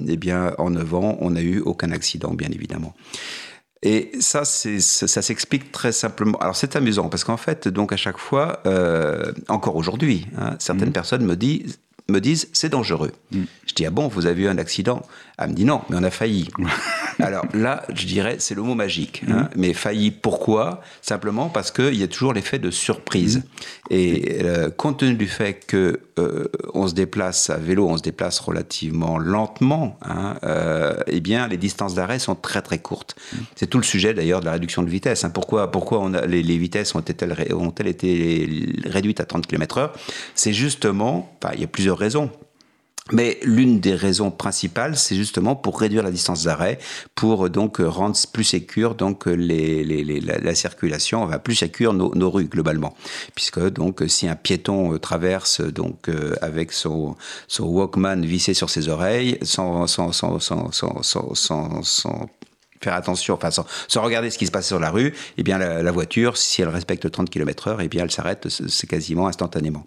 [0.08, 2.96] eh bien, en 9 ans, on n'a eu aucun accident, bien évidemment.
[3.84, 6.38] Et ça, ça s'explique très simplement.
[6.38, 10.90] Alors c'est amusant parce qu'en fait, donc à chaque fois, euh, encore aujourd'hui, hein, certaines
[10.90, 10.94] mmh.
[10.94, 13.12] personnes me disent, me disent c'est dangereux.
[13.32, 13.44] Mm.
[13.66, 15.02] Je dis ah bon, vous avez eu un accident?
[15.38, 16.50] Elle me dit non, mais on a failli.
[17.20, 19.24] Alors là, je dirais c'est le mot magique.
[19.28, 19.44] Hein.
[19.44, 19.50] Mm.
[19.56, 20.82] Mais failli, pourquoi?
[21.02, 23.38] Simplement parce qu'il y a toujours l'effet de surprise.
[23.38, 23.42] Mm.
[23.92, 28.04] Et euh, compte tenu du fait que euh, on se déplace à vélo, on se
[28.04, 33.16] déplace relativement lentement, hein, euh, eh bien les distances d'arrêt sont très très courtes.
[33.56, 35.24] C'est tout le sujet d'ailleurs de la réduction de vitesse.
[35.24, 35.32] Hein.
[35.32, 39.90] Pourquoi, pourquoi on a, les, vitesses ont-elles ont été réduites à 30 km/h
[40.36, 41.98] C'est justement, il y a plusieurs
[43.12, 46.80] Mais l'une des raisons principales, c'est justement pour réduire la distance d'arrêt,
[47.16, 49.84] pour donc rendre plus sécure donc les,
[50.22, 52.96] la, circulation, va plus sécure nos, rues globalement,
[53.36, 57.18] puisque donc si un piéton euh, traverse donc euh, avec son,
[57.50, 62.30] son Walkman vissé sur ses oreilles, sans, sans, sans, sans
[62.84, 65.92] faire attention, enfin sans, regarder ce qui se passe sur la rue, eh bien la,
[65.92, 69.86] voiture, si elle respecte 30 km/h, eh bien elle s'arrête, c'est quasiment instantanément.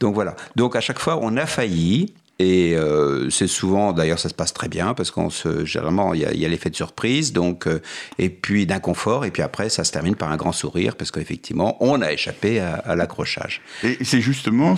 [0.00, 0.36] Donc voilà.
[0.56, 4.52] Donc à chaque fois, on a failli et euh, c'est souvent, d'ailleurs, ça se passe
[4.52, 7.80] très bien parce qu'on se, généralement, il y a, l'effet de surprise, donc, euh,
[8.18, 11.76] et puis d'inconfort, et puis après, ça se termine par un grand sourire parce qu'effectivement,
[11.80, 13.60] on a échappé à, l'accrochage.
[13.84, 14.74] Et c'est justement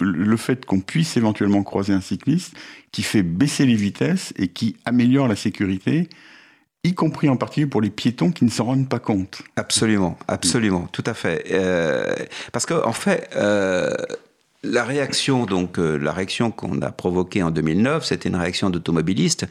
[0.00, 2.54] le fait qu'on puisse éventuellement croiser un cycliste
[2.90, 6.08] qui fait baisser les vitesses et qui améliore la sécurité
[6.86, 9.42] y compris en particulier pour les piétons qui ne s'en rendent pas compte.
[9.56, 11.44] Absolument, absolument, tout à fait.
[11.50, 12.14] Euh,
[12.52, 13.94] parce qu'en en fait, euh,
[14.62, 19.46] la réaction, donc, euh, la réaction qu'on a provoquée en 2009, c'était une réaction d'automobilistes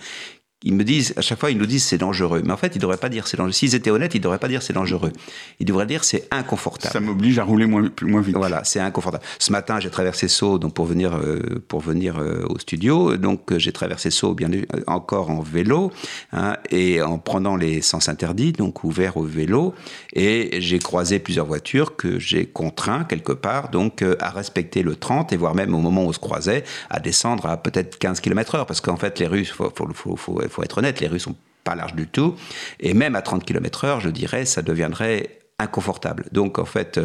[0.64, 2.42] ils me disent, à chaque fois, ils nous disent c'est dangereux.
[2.44, 3.52] Mais en fait, ils ne devraient pas dire c'est dangereux.
[3.52, 5.12] S'ils étaient honnêtes, ils ne devraient pas dire c'est dangereux.
[5.60, 6.94] Ils devraient dire c'est inconfortable.
[6.94, 8.38] Ça m'oblige à rouler moins, moins vite.
[8.38, 9.24] Voilà, c'est inconfortable.
[9.38, 13.18] Ce matin, j'ai traversé Sceaux donc pour venir, euh, pour venir euh, au studio.
[13.18, 14.50] Donc, euh, j'ai traversé Sceaux bien
[14.88, 15.92] encore en vélo
[16.32, 19.76] hein, et en prenant les sens interdits, donc ouverts au vélo.
[20.14, 25.34] Et j'ai croisé plusieurs voitures que j'ai contraint quelque part donc à respecter le 30
[25.34, 28.66] et voire même au moment où on se croisait à descendre à peut-être 15 km/h
[28.66, 31.36] parce qu'en fait, les rues, faut, faut, faut, faut faut être honnête, les rues sont
[31.64, 32.36] pas larges du tout.
[32.80, 36.26] Et même à 30 km heure, je dirais, ça deviendrait inconfortable.
[36.32, 37.00] Donc, en fait,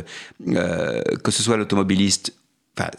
[0.48, 2.34] euh, que ce soit l'automobiliste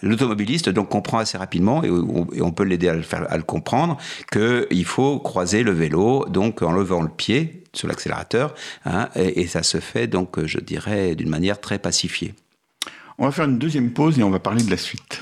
[0.03, 3.97] l'automobiliste donc comprend assez rapidement et on, peut l'aider à le faire, à le comprendre
[4.31, 8.53] qu'il faut croiser le vélo donc en levant le pied sur l'accélérateur
[8.85, 12.35] hein, et, et, ça se fait donc je dirais d'une manière très pacifiée.
[13.17, 15.21] On va faire une deuxième pause et on va parler de la suite.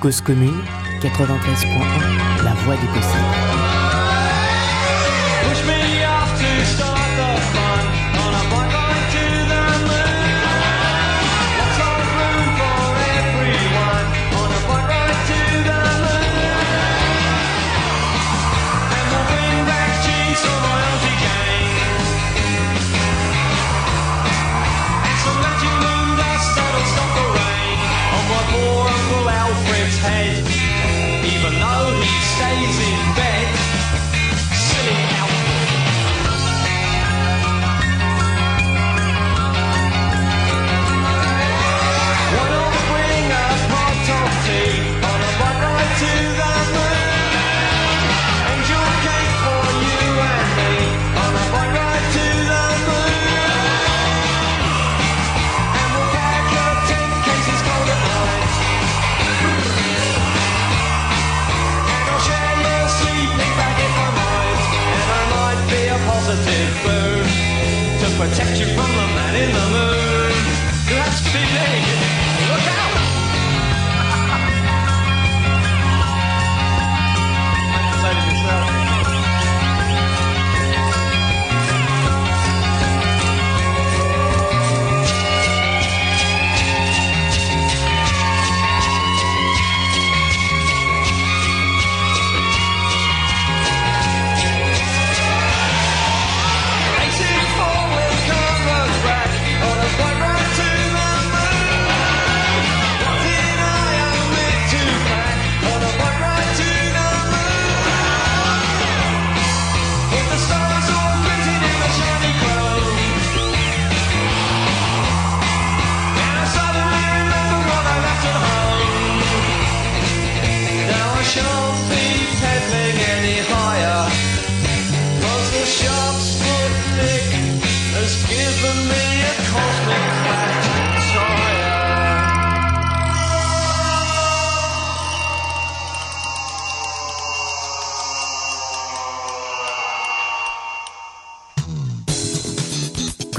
[0.00, 0.62] Cause commune
[1.00, 3.71] 93.1 La voix du possible.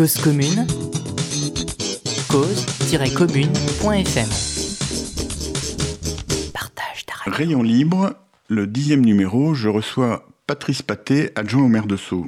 [0.04, 0.68] Cause commune,
[2.28, 4.30] cause-commune.fm.
[6.54, 7.14] Partage ta.
[7.32, 8.14] Rayon libre,
[8.50, 12.28] le dixième numéro, je reçois Patrice Paté, adjoint au maire de Sceaux.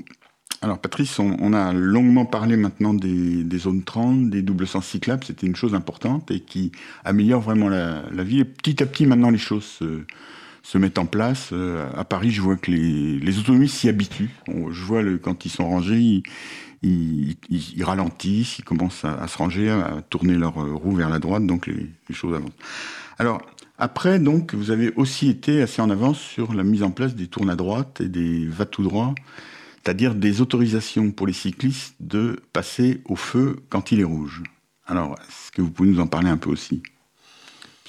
[0.61, 5.45] Alors Patrice, on, a longuement parlé maintenant des, zones 30, des doubles sens cyclables, c'était
[5.45, 6.71] une chose importante et qui
[7.03, 8.39] améliore vraiment la, vie.
[8.39, 9.79] Et petit à petit maintenant les choses
[10.63, 11.49] se, mettent en place.
[11.51, 14.33] Euh, à Paris, je vois que les, les s'y habituent.
[14.47, 16.23] je vois quand ils sont rangés,
[17.81, 21.87] ralentissent, ils commencent à, se ranger, à tourner leur roue vers la droite, donc les,
[22.11, 22.51] choses avancent.
[23.17, 23.41] Alors,
[23.77, 27.27] après, donc, vous avez aussi été assez en avance sur la mise en place des
[27.27, 29.13] tournes à droite et des va tout droit,
[29.83, 34.43] c'est-à-dire des autorisations pour les cyclistes de passer au feu quand il est rouge.
[34.87, 36.83] Alors, est-ce que vous pouvez nous en parler un peu aussi?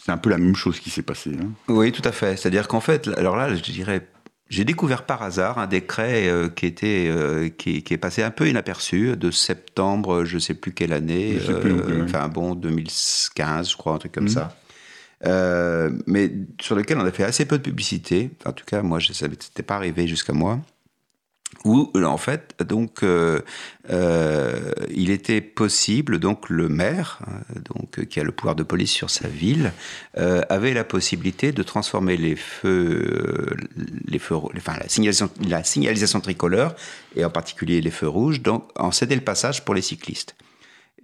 [0.02, 1.32] C'est un peu la même chose qui s'est passé.
[1.40, 1.50] Hein?
[1.68, 2.36] Oui, tout à fait.
[2.36, 4.06] C'est-à-dire qu'en fait, alors là, je dirais
[4.48, 8.48] j'ai découvert par hasard un décret euh, qui était euh, qui, est passé un peu
[8.48, 13.98] inaperçu de septembre, je sais plus quelle année, euh, enfin bon 2015 je crois un
[13.98, 14.30] truc comme mhm.
[14.30, 14.56] ça,
[16.06, 18.30] mais sur lequel on a fait assez peu de publicité.
[18.44, 20.60] en tout cas moi ça n'était pas arrivé jusqu'à moi
[21.64, 23.40] où en fait donc euh,
[23.90, 27.40] euh, il était possible donc le maire hein,
[27.72, 29.72] donc qui a le pouvoir de police sur sa ville
[30.16, 33.56] euh, avait la possibilité de transformer les feux
[34.06, 36.74] les feux enfin la signalisation la signalisation tricolore
[37.14, 40.36] et en particulier les feux rouges donc en céder le passage pour les cyclistes.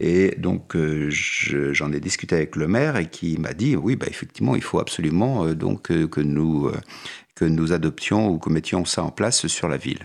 [0.01, 0.75] Et donc
[1.11, 4.81] j'en ai discuté avec le maire et qui m'a dit oui bah effectivement il faut
[4.81, 6.73] absolument donc que nous
[7.35, 10.03] que nous adoptions ou que mettions ça en place sur la ville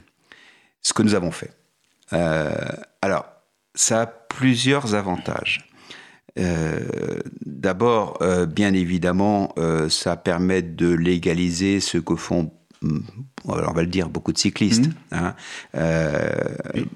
[0.82, 1.52] ce que nous avons fait.
[2.14, 2.54] Euh,
[3.02, 3.26] alors,
[3.74, 5.70] ça a plusieurs avantages.
[6.40, 6.80] Euh,
[7.46, 9.54] d'abord, euh, bien évidemment,
[9.90, 13.00] ça permet de légaliser ce que font, hmm,
[13.46, 14.88] on va le dire, beaucoup de cyclistes.
[15.12, 15.16] Mmh.
[15.16, 15.36] Hein.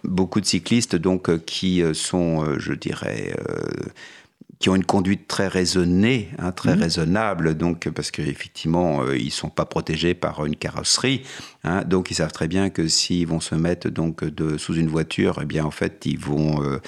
[0.04, 3.36] Beaucoup de cyclistes, donc, qui sont, je dirais,
[4.62, 9.50] qui ont une conduite très raisonnée, hein, très raisonnable, donc parce qu'effectivement, euh, ils sont
[9.50, 11.24] pas protégés par une carrosserie,
[11.63, 14.88] hein, donc ils savent très bien que s'ils vont se mettre donc de, sous une
[14.88, 16.80] voiture, eh bien en fait, ils vont, euh,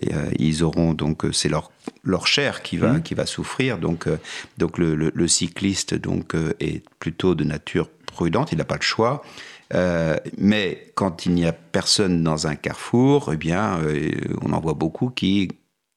[0.00, 1.72] et, euh, ils auront donc c'est leur
[2.04, 4.18] leur chair qui va qui va souffrir, donc euh,
[4.58, 8.76] donc le, le- le cycliste donc euh, est plutôt de nature prudente, il n'a pas
[8.76, 9.22] le choix.
[9.74, 14.10] Euh, mais quand il n'y a personne dans un carrefour, eh bien, euh,
[14.42, 15.48] on en voit beaucoup qui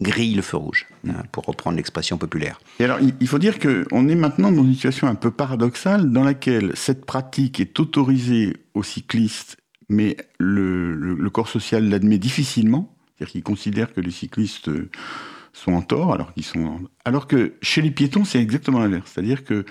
[0.02, 0.88] grillent le feu rouge,
[1.32, 2.60] pour reprendre l'expression populaire.
[2.80, 6.72] Alors, il- faut dire qu'on est maintenant dans une situation un peu paradoxale dans laquelle
[6.76, 9.58] cette pratique est autorisée aux cyclistes,
[9.90, 12.96] mais le, corps social l'admet difficilement.
[13.18, 14.90] C'est-à-dire qu'il considère que les cyclistes euh,
[15.54, 16.82] sont en tort, alors qu'ils sont.
[17.06, 19.12] Alors que chez les piétons, c'est exactement l'inverse.
[19.14, 19.66] C'est-à-dire que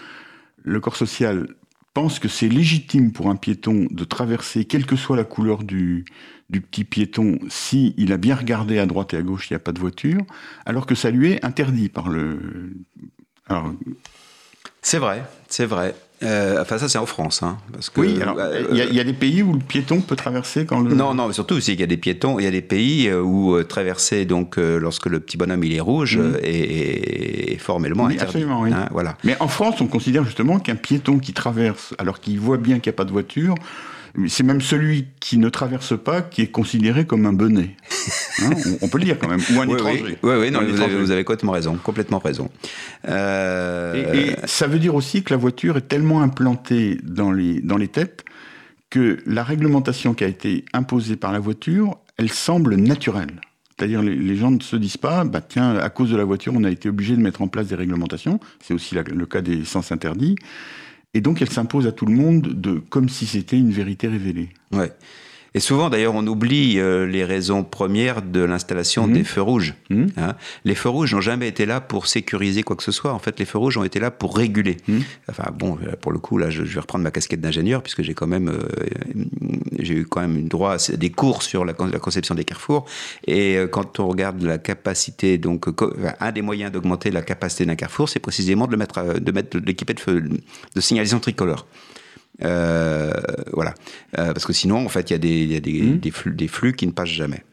[0.62, 1.49] le corps social
[1.95, 6.05] pense que c'est légitime pour un piéton de traverser, quelle que soit la couleur du,
[6.51, 9.61] petit piéton, si il a bien regardé à droite et à gauche, il n'y a
[9.61, 10.21] pas de voiture,
[10.67, 12.75] alors que ça lui est interdit par le.
[14.83, 15.95] C'est vrai, c'est vrai.
[16.25, 17.43] Euh, enfin, ça, c'est en France.
[17.43, 19.53] Hein, parce que, oui, alors euh, il y, a- il y a des pays où
[19.53, 20.95] le piéton peut traverser quand le.
[20.95, 23.09] Non, non, mais surtout, c'est qu'il y a des piétons, il y a des pays
[23.09, 28.05] euh, où euh, traverser, donc, lorsque le petit bonhomme il est rouge, euh, est, formellement.
[28.05, 28.25] Oui, interdit.
[28.37, 28.71] absolument, oui.
[28.73, 29.17] Hein, voilà.
[29.25, 32.91] Mais en France, on considère justement qu'un piéton qui traverse, alors qu'il voit bien qu'il
[32.91, 33.55] n'y a pas de voiture,
[34.29, 37.77] c'est même celui qui ne traverse pas qui est considéré comme un bonnet.
[38.42, 38.50] Hein,
[38.83, 39.40] on, peut le dire quand même.
[39.55, 40.18] Ou un Oui, étranger.
[40.24, 40.92] oui, oui, non, mais vous, étranger.
[40.94, 42.50] avez, vous avez complètement raison, complètement raison.
[43.09, 47.61] Euh, Et, et ça veut dire aussi que la voiture est tellement implantée dans les,
[47.61, 48.24] dans les têtes
[48.90, 53.40] que la réglementation qui a été imposée par la voiture, elle semble naturelle.
[53.79, 56.53] C'est-à-dire les, les gens ne se disent pas, bah tiens, à cause de la voiture,
[56.57, 58.40] on a été obligé de mettre en place des réglementations.
[58.61, 60.35] C'est aussi la- le cas des sens interdits.
[61.14, 64.50] Et donc elle s'impose à tout le monde de, comme si c'était une vérité révélée.
[65.57, 69.75] Et souvent, d'ailleurs, on oublie euh, les raisons premières de l'installation des feux rouges.
[69.88, 70.09] Mhm.
[70.17, 70.35] hein.
[70.64, 73.12] Les feux rouges n'ont jamais été là pour sécuriser quoi que ce soit.
[73.12, 74.79] En fait, les feux rouges ont été là pour réguler.
[74.88, 75.03] Mhm.
[75.31, 78.03] Enfin, bon, euh, pour le coup, là, je, je vais reprendre ma casquette d'ingénieur puisque
[78.03, 78.59] j'ai quand même, euh,
[79.79, 82.44] j'ai eu quand même une droit à des cours sur la, con- la conception des
[82.44, 82.85] carrefours.
[83.27, 85.73] Et euh, quand on regarde la capacité, donc, euh,
[86.19, 89.33] un des moyens d'augmenter la capacité d'un carrefour, c'est précisément de le mettre, à- de
[89.33, 89.75] mettre, de
[90.75, 91.67] de signalisation tricolore.
[92.43, 93.13] Euh,
[93.53, 93.75] voilà.
[94.19, 96.11] Euh, parce que sinon, en fait, il y a, des, il y a des, des,
[96.11, 97.45] flux, des flux qui ne passent jamais.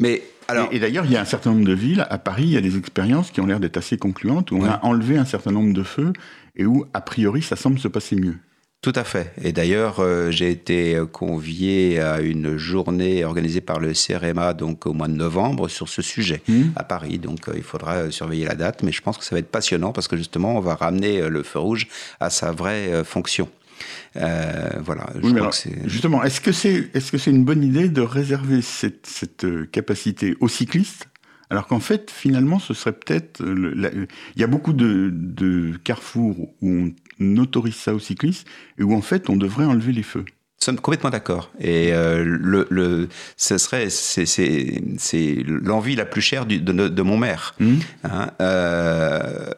[0.00, 2.44] Mais alors, et et d'ailleurs, il y a un certain nombre de villes, à Paris,
[2.44, 5.18] il y a des expériences qui ont l'air d'être assez concluantes, où on a enlevé
[5.18, 6.12] un certain nombre de feux
[6.56, 8.36] et où, a priori, ça semble se passer mieux.
[8.80, 9.32] Tout à fait.
[9.42, 14.86] Et d'ailleurs, euh, j'ai été euh, convié à une journée organisée par le CRMA donc
[14.86, 16.72] au mois de novembre sur ce sujet Mhm.
[16.76, 17.18] à Paris.
[17.18, 19.92] Donc, euh, il faudra surveiller la date, mais je pense que ça va être passionnant
[19.92, 21.88] parce que justement, on va ramener le feu rouge
[22.20, 23.48] à sa vraie fonction.
[24.16, 25.06] Euh, voilà.
[25.14, 27.88] Je Oui, crois alors, que justement, est-ce que c'est est-ce que c'est une bonne idée
[27.88, 31.08] de réserver cette, cette capacité aux cyclistes
[31.50, 33.40] alors qu'en fait, finalement, ce serait peut-être...
[33.42, 34.06] Il
[34.36, 36.92] y a beaucoup de, de carrefours où on
[37.38, 38.46] autorise ça aux cyclistes
[38.78, 40.24] et où, en fait, on devrait enlever les feux.
[40.60, 41.52] Nous sommes complètement d'accord.
[41.60, 44.24] Et euh, le, le, ce serait, c'est,
[45.46, 47.54] l'envie la plus chère du- de, de- mon maire.
[47.60, 47.78] Mhm.
[48.02, 49.50] Hein, euh,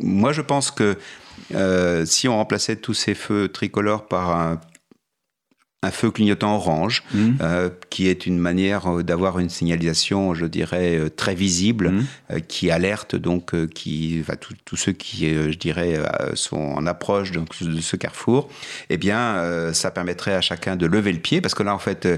[0.00, 0.96] moi, je pense que
[1.54, 4.60] euh, si on remplaçait tous ces feux tricolores par un,
[5.84, 7.36] un feu clignotant orange, Mhm.
[7.40, 12.06] euh, qui est une manière euh, d'avoir une signalisation, je dirais, euh, très visible, Mhm.
[12.32, 16.56] euh, qui alerte donc euh, qui, enfin, tous ceux qui, euh, je dirais, euh, sont
[16.56, 18.48] en approche donc, de ce carrefour,
[18.90, 21.78] eh bien, euh, ça permettrait à chacun de lever le pied, parce que là, en
[21.78, 22.16] fait, euh,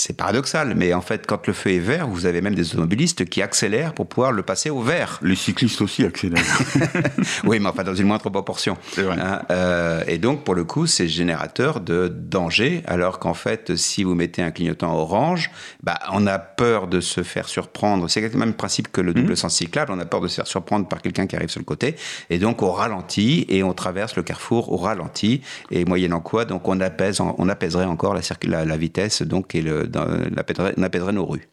[0.00, 3.24] c'est paradoxal, mais en fait, quand le feu est vert, vous avez même des automobilistes
[3.24, 5.18] qui accélèrent pour pouvoir le passer au vert.
[5.22, 6.38] Les cyclistes aussi accélèrent.
[7.44, 8.76] Oui, mais enfin, dans une moindre proportion.
[8.92, 9.16] C'est vrai.
[9.18, 14.04] Hein, euh, et donc, pour le coup, c'est générateur de danger, alors qu'en fait, si
[14.04, 15.50] vous mettez un clignotant orange,
[15.82, 18.08] bah, on a peur de se faire surprendre.
[18.08, 19.92] C'est le même principe que le double sens cyclable.
[19.92, 21.96] On a peur de se faire surprendre par quelqu'un qui arrive sur le côté.
[22.30, 25.40] Et donc, on ralentit et on traverse le carrefour au ralenti.
[25.72, 29.87] Et moyennant quoi, donc, on, apaise, on apaiserait encore la, la vitesse donc, et le,
[29.88, 31.48] dans, apaiserait, on apaiserait nos rues.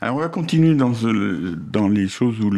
[0.00, 2.50] Alors on va continuer dans, euh, dans les choses où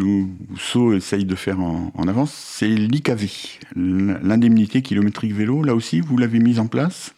[0.59, 2.33] Sceaux essaye de faire en, en avance.
[2.33, 3.31] C'est l'IKV,
[3.77, 5.63] l'indemnité kilométrique vélo.
[5.63, 7.15] Là aussi, vous l'avez mise en place?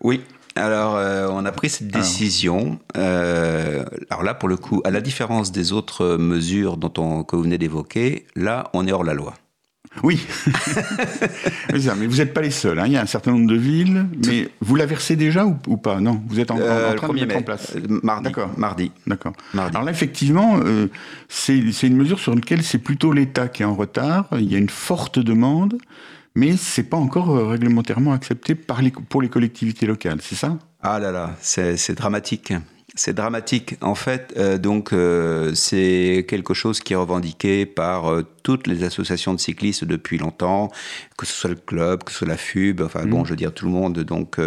[0.00, 0.20] Oui.
[0.54, 2.00] Alors, euh, on a pris cette Alors.
[2.00, 2.80] décision.
[2.96, 7.36] Euh, alors là, pour le coup, à la différence des autres mesures dont on, que
[7.36, 9.34] vous venez d'évoquer, là, on est hors la loi.
[10.02, 10.24] Oui.
[11.72, 12.78] mais, vous n'êtes pas les seuls.
[12.78, 12.84] hein.
[12.86, 14.06] Il y a un certain nombre de villes.
[14.26, 16.00] Mais vous la versez déjà ou, ou pas?
[16.00, 17.72] Non, vous êtes en, en- en Euh, le train de 1er mettre mai, en place.
[17.76, 18.24] euh, mardi.
[18.24, 18.50] D'accord.
[18.56, 18.92] Mardi.
[19.06, 19.32] D'accord.
[19.56, 20.88] Alors là, effectivement, euh,
[21.28, 24.26] c'est une mesure sur laquelle c'est plutôt l'État qui est en retard.
[24.32, 25.78] Il y a une forte demande,
[26.34, 30.18] mais c'est pas encore réglementairement accepté par les, pour les collectivités locales.
[30.22, 30.58] C'est ça?
[30.82, 32.52] Ah là là, c'est dramatique.
[32.98, 33.76] C'est dramatique.
[33.80, 38.82] En fait, euh, donc euh, c'est quelque chose qui est revendiqué par euh, toutes les
[38.82, 40.68] associations de cyclistes depuis longtemps,
[41.16, 42.80] que ce soit le club, que ce soit la FUB.
[42.80, 44.40] Enfin bon, je veux dire, tout le monde donc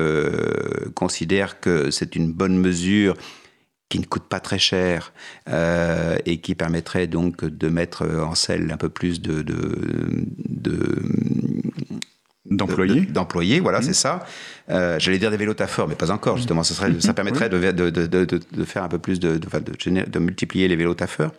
[0.96, 3.16] considère que c'est une bonne mesure
[3.88, 5.14] qui ne coûte pas très cher
[5.48, 11.02] euh, et qui permettrait donc de mettre en selle un peu plus de, de, de
[12.50, 13.84] D'employés de- d'employés, voilà, Mmh.
[13.84, 14.26] c'est ça.
[14.70, 16.64] Euh, J'allais dire des vélos taffeurs, mais pas encore, justement.
[16.64, 19.38] Ça, serait, ça permettrait de, de, de, de, de- de faire un peu plus de,
[19.38, 21.32] de, multiplier les vélos taffeurs.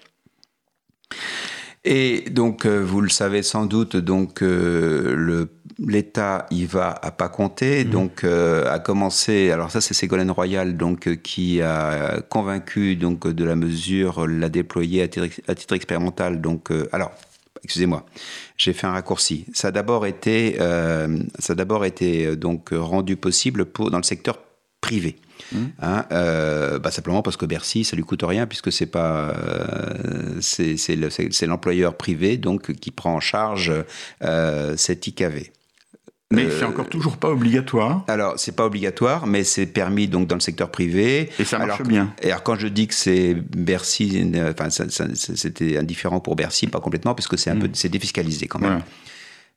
[1.84, 5.46] Et donc, euh, vous le savez sans doute, donc euh,
[5.84, 9.50] l'État y va à pas compter, donc euh, a commencé.
[9.50, 15.02] Alors ça, c'est Ségolène Royal, donc qui a convaincu donc de la mesure, l'a déployée
[15.02, 16.40] à titre, à titre expérimental.
[16.40, 17.10] Donc, alors,
[17.64, 18.04] excusez-moi,
[18.56, 19.44] j'ai fait un raccourci.
[19.52, 23.98] Ça a d'abord été, euh, ça a d'abord été euh, donc rendu possible pour dans
[23.98, 24.38] le secteur
[24.80, 25.16] privé.
[25.80, 30.38] Hein, euh, bah, simplement parce que Bercy, ça lui coûte rien puisque c'est pas, euh,
[30.40, 33.72] c'est c'est le- c'est- c'est l'employeur privé donc qui prend en charge
[34.22, 35.50] euh, cet IKV.
[36.32, 38.04] Mais Euh, c'est encore toujours pas obligatoire.
[38.08, 41.30] Alors, c'est pas obligatoire, mais c'est permis donc dans le secteur privé.
[41.38, 42.14] Et ça marche alors, bien.
[42.22, 46.80] Et alors, quand je dis que c'est Bercy, euh, enfin, c'était indifférent pour Bercy, pas
[46.80, 48.82] complètement, parce que c'est un peu, c'est défiscalisé quand même.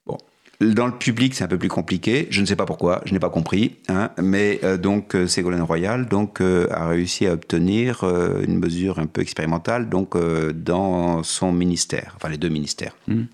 [0.06, 0.18] Bon.
[0.62, 2.28] Dans le public, c'est un peu plus compliqué.
[2.30, 3.76] Je ne sais pas pourquoi, je n'ai pas compris.
[3.90, 9.00] hein, mais euh, donc, Ségolène Royal donc, euh, a réussi à obtenir euh, une mesure
[9.00, 10.16] un peu expérimentale donc,
[10.54, 12.96] dans son ministère, enfin les deux ministères.
[13.08, 13.28] Mhm.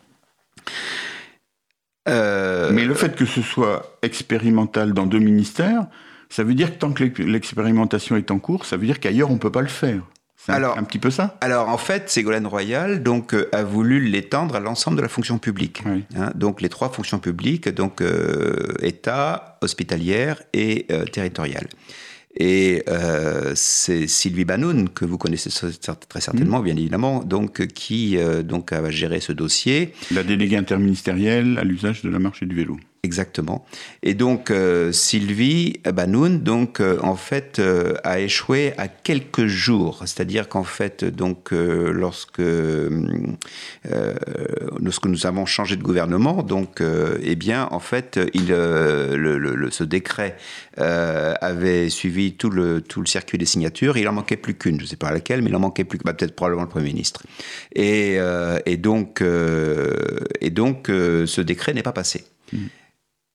[2.10, 5.86] Euh, Mais le fait que ce soit expérimental dans deux ministères,
[6.30, 9.30] ça veut dire que tant que l'ex- l'expérimentation est en cours, ça veut dire qu'ailleurs
[9.32, 10.02] on peut pas le faire.
[10.36, 11.38] C'est un- Alors- un petit peu ça?
[11.42, 15.38] Alors en fait, Ségolène Royal donc euh, a voulu l'étendre à l'ensemble de la fonction
[15.38, 15.84] publique.
[15.86, 16.04] Oui.
[16.18, 21.68] Hein, donc les trois fonctions publiques, donc euh, État, hospitalière et territoriale.
[22.36, 28.42] Et euh, c'est Sylvie Banoun que vous connaissez très certainement, bien évidemment, donc qui euh,
[28.42, 29.94] donc a géré ce dossier.
[30.12, 32.78] La déléguée interministérielle à l'usage de la marche et du vélo.
[33.04, 33.66] Exactement.
[34.04, 40.04] Et donc euh, Sylvie Banoun, donc euh, en fait euh, a échoué à quelques jours,
[40.06, 42.90] c'est-à-dire qu'en fait donc euh, lorsque euh,
[44.80, 49.40] lorsque nous avons changé de gouvernement, donc euh, eh bien en fait il euh, le,
[49.40, 50.38] le- ce décret
[50.80, 54.78] euh, avait suivi tout le tout le circuit des signatures, il en manquait plus qu'une,
[54.78, 56.86] je ne sais pas laquelle, mais il en manquait plus bah, peut-être probablement le premier
[56.86, 57.24] ministre.
[57.76, 62.26] Et, euh, et donc euh, et donc euh, ce décret n'est pas passé.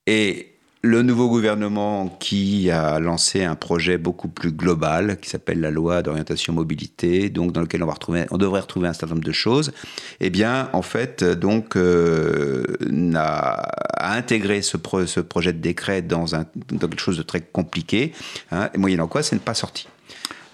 [0.07, 0.53] Et
[0.83, 6.03] le nouveau gouvernement qui a lancé un projet beaucoup plus global qui s'appelle la loi
[6.03, 9.33] d'orientation mobilité, donc dans lequel on va retrouver, on devrait retrouver un certain nombre de
[9.33, 9.73] choses.
[10.21, 12.63] Eh bien, en fait, donc, euh,
[13.17, 13.63] a,
[13.97, 17.41] a intégré ce, pro- ce projet de décret dans, un, dans quelque chose de très
[17.41, 18.13] compliqué,
[18.53, 19.89] hein, et moyennant quoi, c'est n'est pas sorti.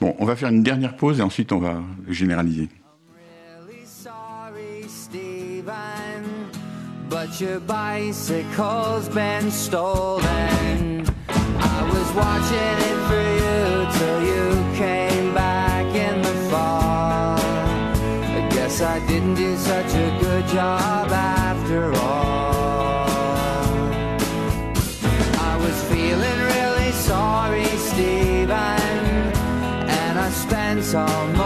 [0.00, 2.68] Bon, on va faire une dernière pause et ensuite on va généraliser.
[7.12, 11.04] But your bicycle's been stolen.
[11.28, 13.64] I was watching it for you
[13.98, 14.44] till you
[14.74, 17.38] came back in the fall.
[17.38, 23.06] I guess I didn't do such a good job after all.
[25.50, 28.80] I was feeling really sorry, Steven,
[30.00, 31.41] and I spent all morning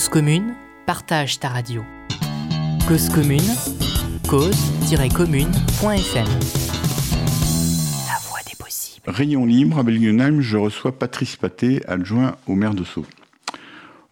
[0.00, 0.54] Cause commune,
[0.86, 1.84] partage ta radio.
[2.88, 3.38] Cause commune,
[4.26, 6.26] cause-commune.fm.
[8.08, 9.04] La voix des possibles.
[9.06, 13.04] Rayon libre à Belgenheim, je reçois Patrice Paté, adjoint au maire de Sceaux.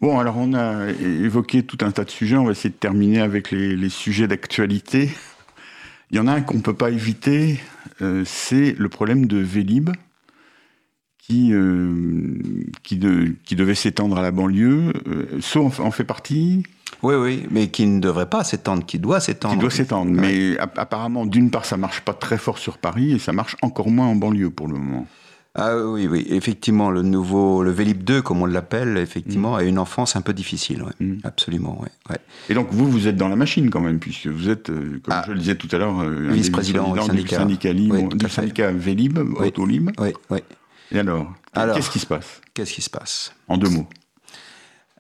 [0.03, 3.22] Bon, alors on a évoqué tout un tas de sujets, on va essayer de terminer
[3.22, 5.11] avec les, les sujets d'actualité.
[6.11, 7.61] Il y en a un qu'on ne peut pas éviter,
[8.03, 9.89] euh, c'est le problème de Vélib,
[11.29, 12.39] qui, euh,
[12.83, 14.93] qui, de- qui devait s'étendre à la banlieue.
[15.07, 16.62] Euh, Sceaux en, fait- en fait partie,
[17.03, 19.55] Oui, oui, mais qui ne devrait pas s'étendre, qui doit s'étendre.
[19.55, 20.11] qui doit s'étendre.
[20.11, 23.57] Mais app- apparemment, d'une part, ça marche pas très fort sur Paris, et ça marche
[23.62, 25.07] encore moins en banlieue pour le moment.
[25.55, 29.79] Ah oui, oui, effectivement, le nouveau, le Vélib 2, comme on l'appelle, effectivement, a une
[29.79, 30.93] enfance un peu difficile, ouais.
[31.07, 31.18] Mm.
[31.24, 32.18] absolument, ouais, ouais.
[32.49, 35.14] Et donc, vous, vous êtes dans la machine quand même, puisque vous êtes, euh, comme
[35.14, 35.24] Ah.
[35.26, 37.37] je le disais tout à l'heure, Vice-président du syndicat.
[37.39, 39.49] syndicat, libre- Oui, du syndicat Vélib, Oui.
[39.49, 39.91] Autolib.
[39.99, 40.39] Oui, oui.
[40.93, 41.76] Et alors, Alors.
[41.76, 42.41] qu'est-ce qui se passe?
[42.55, 43.32] Qu'est-ce qui se passe?
[43.49, 43.86] En deux mots.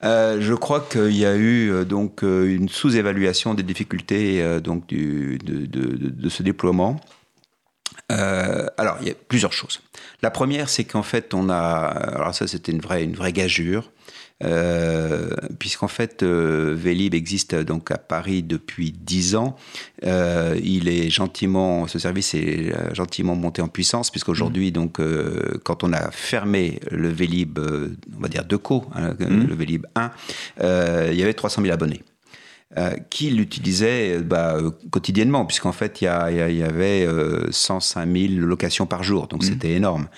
[0.04, 4.60] Euh, je crois qu'il y a eu euh, donc euh, une sous-évaluation des difficultés euh,
[4.60, 7.00] donc du, de, de- de- de ce déploiement.
[8.12, 9.80] Euh, alors, il y a plusieurs choses.
[10.22, 11.56] La première, c'est qu'en fait, on a.
[11.56, 13.90] Alors, ça, c'était une vraie, une vraie gageure.
[14.44, 19.56] Euh, puisqu'en fait, euh, Vélib existe donc à Paris depuis 10 ans.
[20.04, 25.58] Euh, il est gentiment, ce service est euh, gentiment monté en puissance, puisqu'aujourd'hui, donc, euh,
[25.64, 29.86] quand on a fermé le Vélib, euh, on va dire de co, hein, le Vélib
[29.96, 30.10] 1,
[30.60, 32.02] euh, il y avait 300 000 abonnés.
[32.76, 37.50] Euh, qui l'utilisaient euh, bah, euh, quotidiennement, puisqu'en fait, il y, y y avait euh,
[37.50, 40.08] 105 000 locations par jour, donc c'était énorme.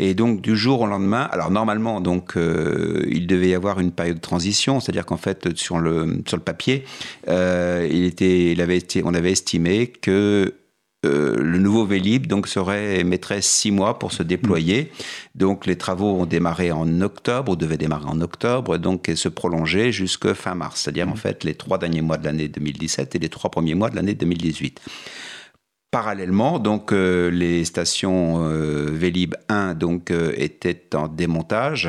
[0.00, 3.92] Et donc, du jour au lendemain, alors normalement, donc, euh, il devait y avoir une
[3.92, 6.84] période de transition, c'est-à-dire qu'en fait, sur le, sur le papier,
[7.28, 10.54] euh, il était, il avait été, on avait estimé que
[11.06, 14.92] euh, le nouveau Vélib donc serait mettrait six mois pour se déployer.
[15.34, 19.28] Donc les travaux ont démarré en octobre, ou devaient démarrer en octobre, donc et se
[19.28, 23.18] prolonger jusqu'à fin mars, c'est-à-dire en fait les trois derniers mois de l'année 2017 et
[23.18, 24.80] les trois premiers mois de l'année 2018.
[25.90, 31.88] Parallèlement, donc euh, les stations euh, Vélib 1 donc euh, étaient en démontage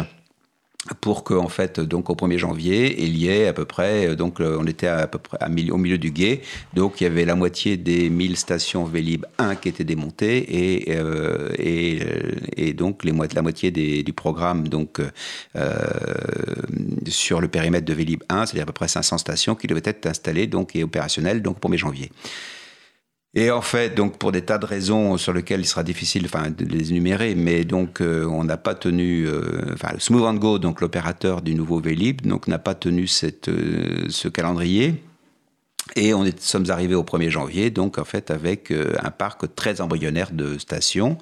[1.00, 4.16] pour que en fait donc au 1er janvier il y ait à peu près euh,
[4.16, 5.38] donc euh, on était à, peu près
[5.72, 6.42] au milieu du guet.
[6.74, 10.38] Donc il y avait la moitié des 1000 stations Vélib 1 qui étaient démontées
[10.88, 15.00] et euh, et, euh, et donc les mo- la moitié du programme donc
[15.56, 15.76] euh,
[17.08, 20.06] sur le périmètre de Vélib 1 c'est-à-dire à peu près 500 stations qui devaient être
[20.08, 22.12] installées donc et opérationnelles donc au 1er janvier
[23.34, 26.50] et en fait, donc pour des tas de raisons sur lesquelles il sera difficile, enfin,
[26.50, 30.60] de les énumérer, mais donc euh, on n'a pas tenu, euh, enfin, Smooth and Go,
[30.60, 35.02] donc l'opérateur du nouveau Vélib, donc n'a pas tenu cette, euh, ce calendrier.
[35.96, 39.56] Et on est, sommes arrivés au 1er janvier, donc en fait avec euh, un parc
[39.56, 41.18] très embryonnaire de stations.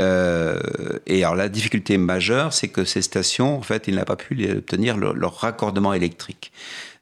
[0.00, 0.58] Euh,
[1.06, 4.50] et alors la difficulté majeure, c'est que ces stations, en fait, il n'a pas pu
[4.50, 6.52] obtenir leur raccordement électrique.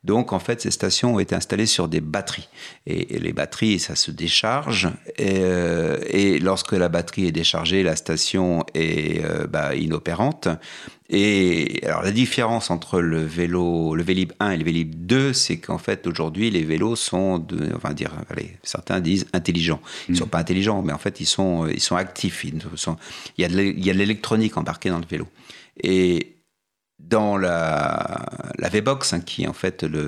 [0.03, 2.49] Donc en fait, ces stations ont été installées sur des batteries.
[2.87, 4.89] Et, et les batteries, ça se décharge.
[5.19, 10.49] Et, euh, et lorsque la batterie est déchargée, la station est euh, bah, inopérante.
[11.13, 15.59] Et alors la différence entre le vélo, le Vélib 1 et le Vélib 2, c'est
[15.59, 19.81] qu'en fait aujourd'hui les vélos sont, de, enfin dire, allez, certains disent intelligents.
[20.09, 22.45] Ils ne sont pas intelligents, mais en fait ils sont, ils sont actifs.
[22.45, 22.97] Ils sont,
[23.37, 25.27] il y a de l'é- il y a de l'électronique embarquée dans le vélo.
[25.83, 26.37] Et
[27.09, 28.27] dans la,
[28.71, 30.07] V-Box, hein, qui est en fait le,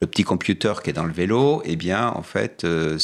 [0.00, 2.98] petit computer qui est dans le vélo, eh bien, en fait, euh,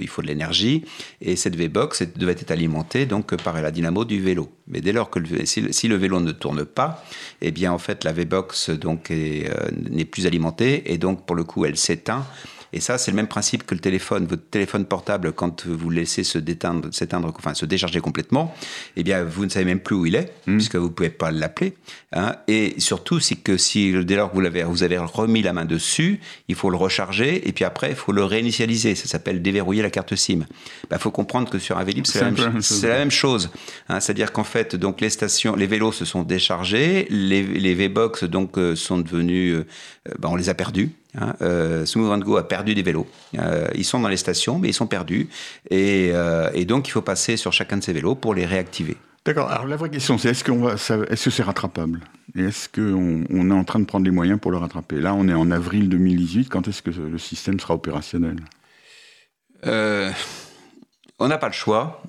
[0.00, 0.84] il faut de l'énergie.
[1.20, 4.48] Et cette V-Box devait être alimentée donc, par la dynamo du vélo.
[4.68, 7.04] Mais dès lors que si, le- vélo ne tourne pas,
[7.40, 10.92] eh bien, en fait, la V-Box euh, n'est plus alimentée.
[10.92, 12.24] Et donc, pour le coup, elle s'éteint.
[12.72, 14.26] Et ça, c'est le même principe que le téléphone.
[14.26, 18.54] Votre téléphone portable, quand vous le laissez se déteindre, s'éteindre, enfin se décharger complètement,
[18.96, 21.30] eh bien, vous ne savez même plus où il est, puisque vous ne pouvez pas
[21.30, 21.74] l'appeler.
[22.12, 22.34] hein.
[22.48, 25.64] Et surtout, c'est que si dès lors que vous, l'avez, vous avez remis la main
[25.64, 28.94] dessus, il faut le recharger, et puis après, il faut le réinitialiser.
[28.94, 30.40] Ça s'appelle déverrouiller la carte SIM.
[30.90, 33.50] Il faut comprendre que sur un Vélib, c'est, la même, peu la même chose.
[33.88, 34.00] hein.
[34.00, 38.58] C'est-à-dire qu'en fait, donc les stations, les vélos se sont déchargés, les, les V-Box donc
[38.58, 39.64] euh, sont devenus, euh,
[40.18, 40.90] ben, on les a perdus.
[41.20, 41.34] Hein.
[41.42, 43.06] Euh, Smooth Go a perdu des vélos.
[43.38, 45.28] Euh, ils sont dans les stations, mais ils sont perdus.
[45.70, 48.96] Et, euh, et donc, il faut passer sur chacun de ces vélos pour les réactiver.
[49.24, 49.50] D'accord.
[49.50, 52.00] Alors la vraie question, c'est est-ce qu'on va, ça- est-ce que c'est rattrapable?
[52.36, 55.00] Et est-ce qu'on on est en train de prendre les moyens pour le rattraper?
[55.00, 56.48] Là, on est en avril 2018.
[56.48, 58.36] Quand est-ce que le système sera opérationnel?
[59.66, 60.10] Euh,
[61.18, 62.02] on n'a pas le choix.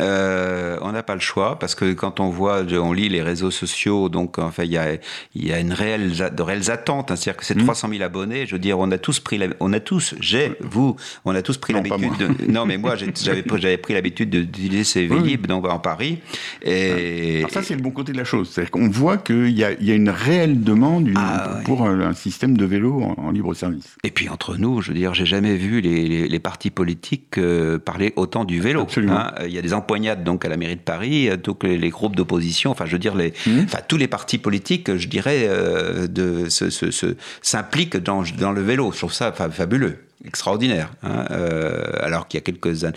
[0.00, 3.50] Euh, on n'a pas le choix parce que quand on voit, on lit les réseaux
[3.50, 4.92] sociaux, donc enfin il y a,
[5.34, 7.10] il y a une réelle, de réelles attentes.
[7.10, 7.16] hein.
[7.16, 7.64] C'est-à-dire que ces Mhm.
[7.64, 10.52] 300 000 abonnés, je veux dire, on a tous pris, la- on a tous, j'ai,
[10.60, 12.10] vous, on a tous pris l'habitude.
[12.18, 13.12] De, non, mais moi j'avais,
[13.58, 15.22] j'avais pris l'habitude de- d'utiliser ces Oui, oui.
[15.22, 16.20] Vélib donc en Paris.
[16.62, 18.50] Et, Alors ça, c'est le bon côté de la chose.
[18.50, 21.64] C'est-à-dire qu'on voit qu'il y a, y a une réelle demande une- Ah, ouais.
[21.64, 23.96] pour un, un système de vélo en, en libre service.
[24.04, 27.38] Et puis entre nous, je veux dire, j'ai jamais vu les, les, les partis politiques
[27.38, 28.82] euh, parler autant du vélo.
[28.82, 29.18] Absolument.
[29.18, 29.32] hein.
[29.44, 31.90] Il y a des empoignades donc à la mairie de Paris, euh, donc les, les
[31.90, 33.64] groupes d'opposition, enfin je veux dire les, Mhm.
[33.64, 38.52] enfin tous les partis politiques, je dirais, euh, de se, se- se- s'impliquent dans, dans
[38.52, 38.92] le vélo.
[38.92, 40.90] Je trouve ça fa- fabuleux, extraordinaire.
[41.02, 41.24] hein.
[41.30, 42.96] Euh, alors qu'il y a quelques années.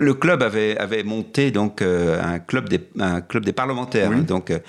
[0.00, 4.10] Le club avait, avait monté donc euh, un club des un club des parlementaires.
[4.10, 4.18] Oui.
[4.20, 4.24] hein.
[4.26, 4.60] donc euh,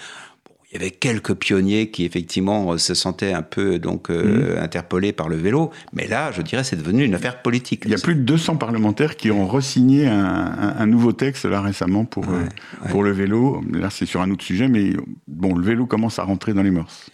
[0.71, 4.63] il y avait quelques pionniers qui effectivement euh, se sentaient un peu donc euh, Mhm.
[4.63, 7.83] interpellés par le vélo, mais là, je dirais, c'est devenu une affaire politique.
[7.85, 11.45] Il y a plus de 200 parlementaires qui ont re-signé un, un- un nouveau texte
[11.45, 12.43] là récemment pour, euh,
[12.83, 12.89] ouais.
[12.91, 13.63] pour le vélo.
[13.71, 14.93] Là, c'est sur un autre sujet, mais
[15.27, 17.09] bon, le vélo commence à rentrer dans les mœurs.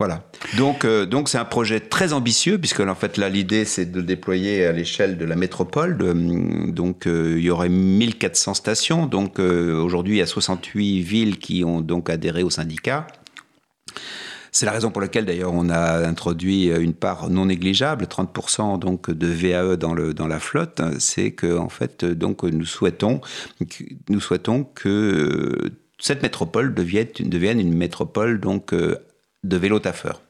[0.00, 0.22] Voilà.
[0.56, 3.98] Donc, euh, donc c'est un projet très ambitieux puisque en fait là l'idée c'est de
[3.98, 6.00] le déployer à l'échelle de la métropole.
[6.00, 9.04] Hum, donc euh, il y aurait 1400 stations.
[9.04, 13.06] Donc euh, aujourd'hui il y a 68 villes qui ont donc adhéré au syndicat.
[14.52, 19.10] C'est la raison pour laquelle d'ailleurs on a introduit une part non négligeable, 30% donc
[19.10, 20.80] de VAE dans le dans la flotte.
[20.98, 23.20] C'est que en fait donc nous souhaitons
[24.08, 25.70] nous souhaitons que
[26.00, 28.96] cette métropole devienne une métropole donc euh,
[29.44, 30.22] de vélo taffeur.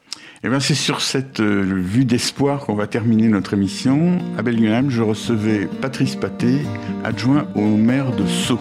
[0.42, 4.18] Eh bien, c'est sur cette euh, vue d'espoir qu'on va terminer notre émission.
[4.38, 6.60] À Bellingham, je recevais Patrice Paté,
[7.04, 8.60] adjoint au maire de Sceaux.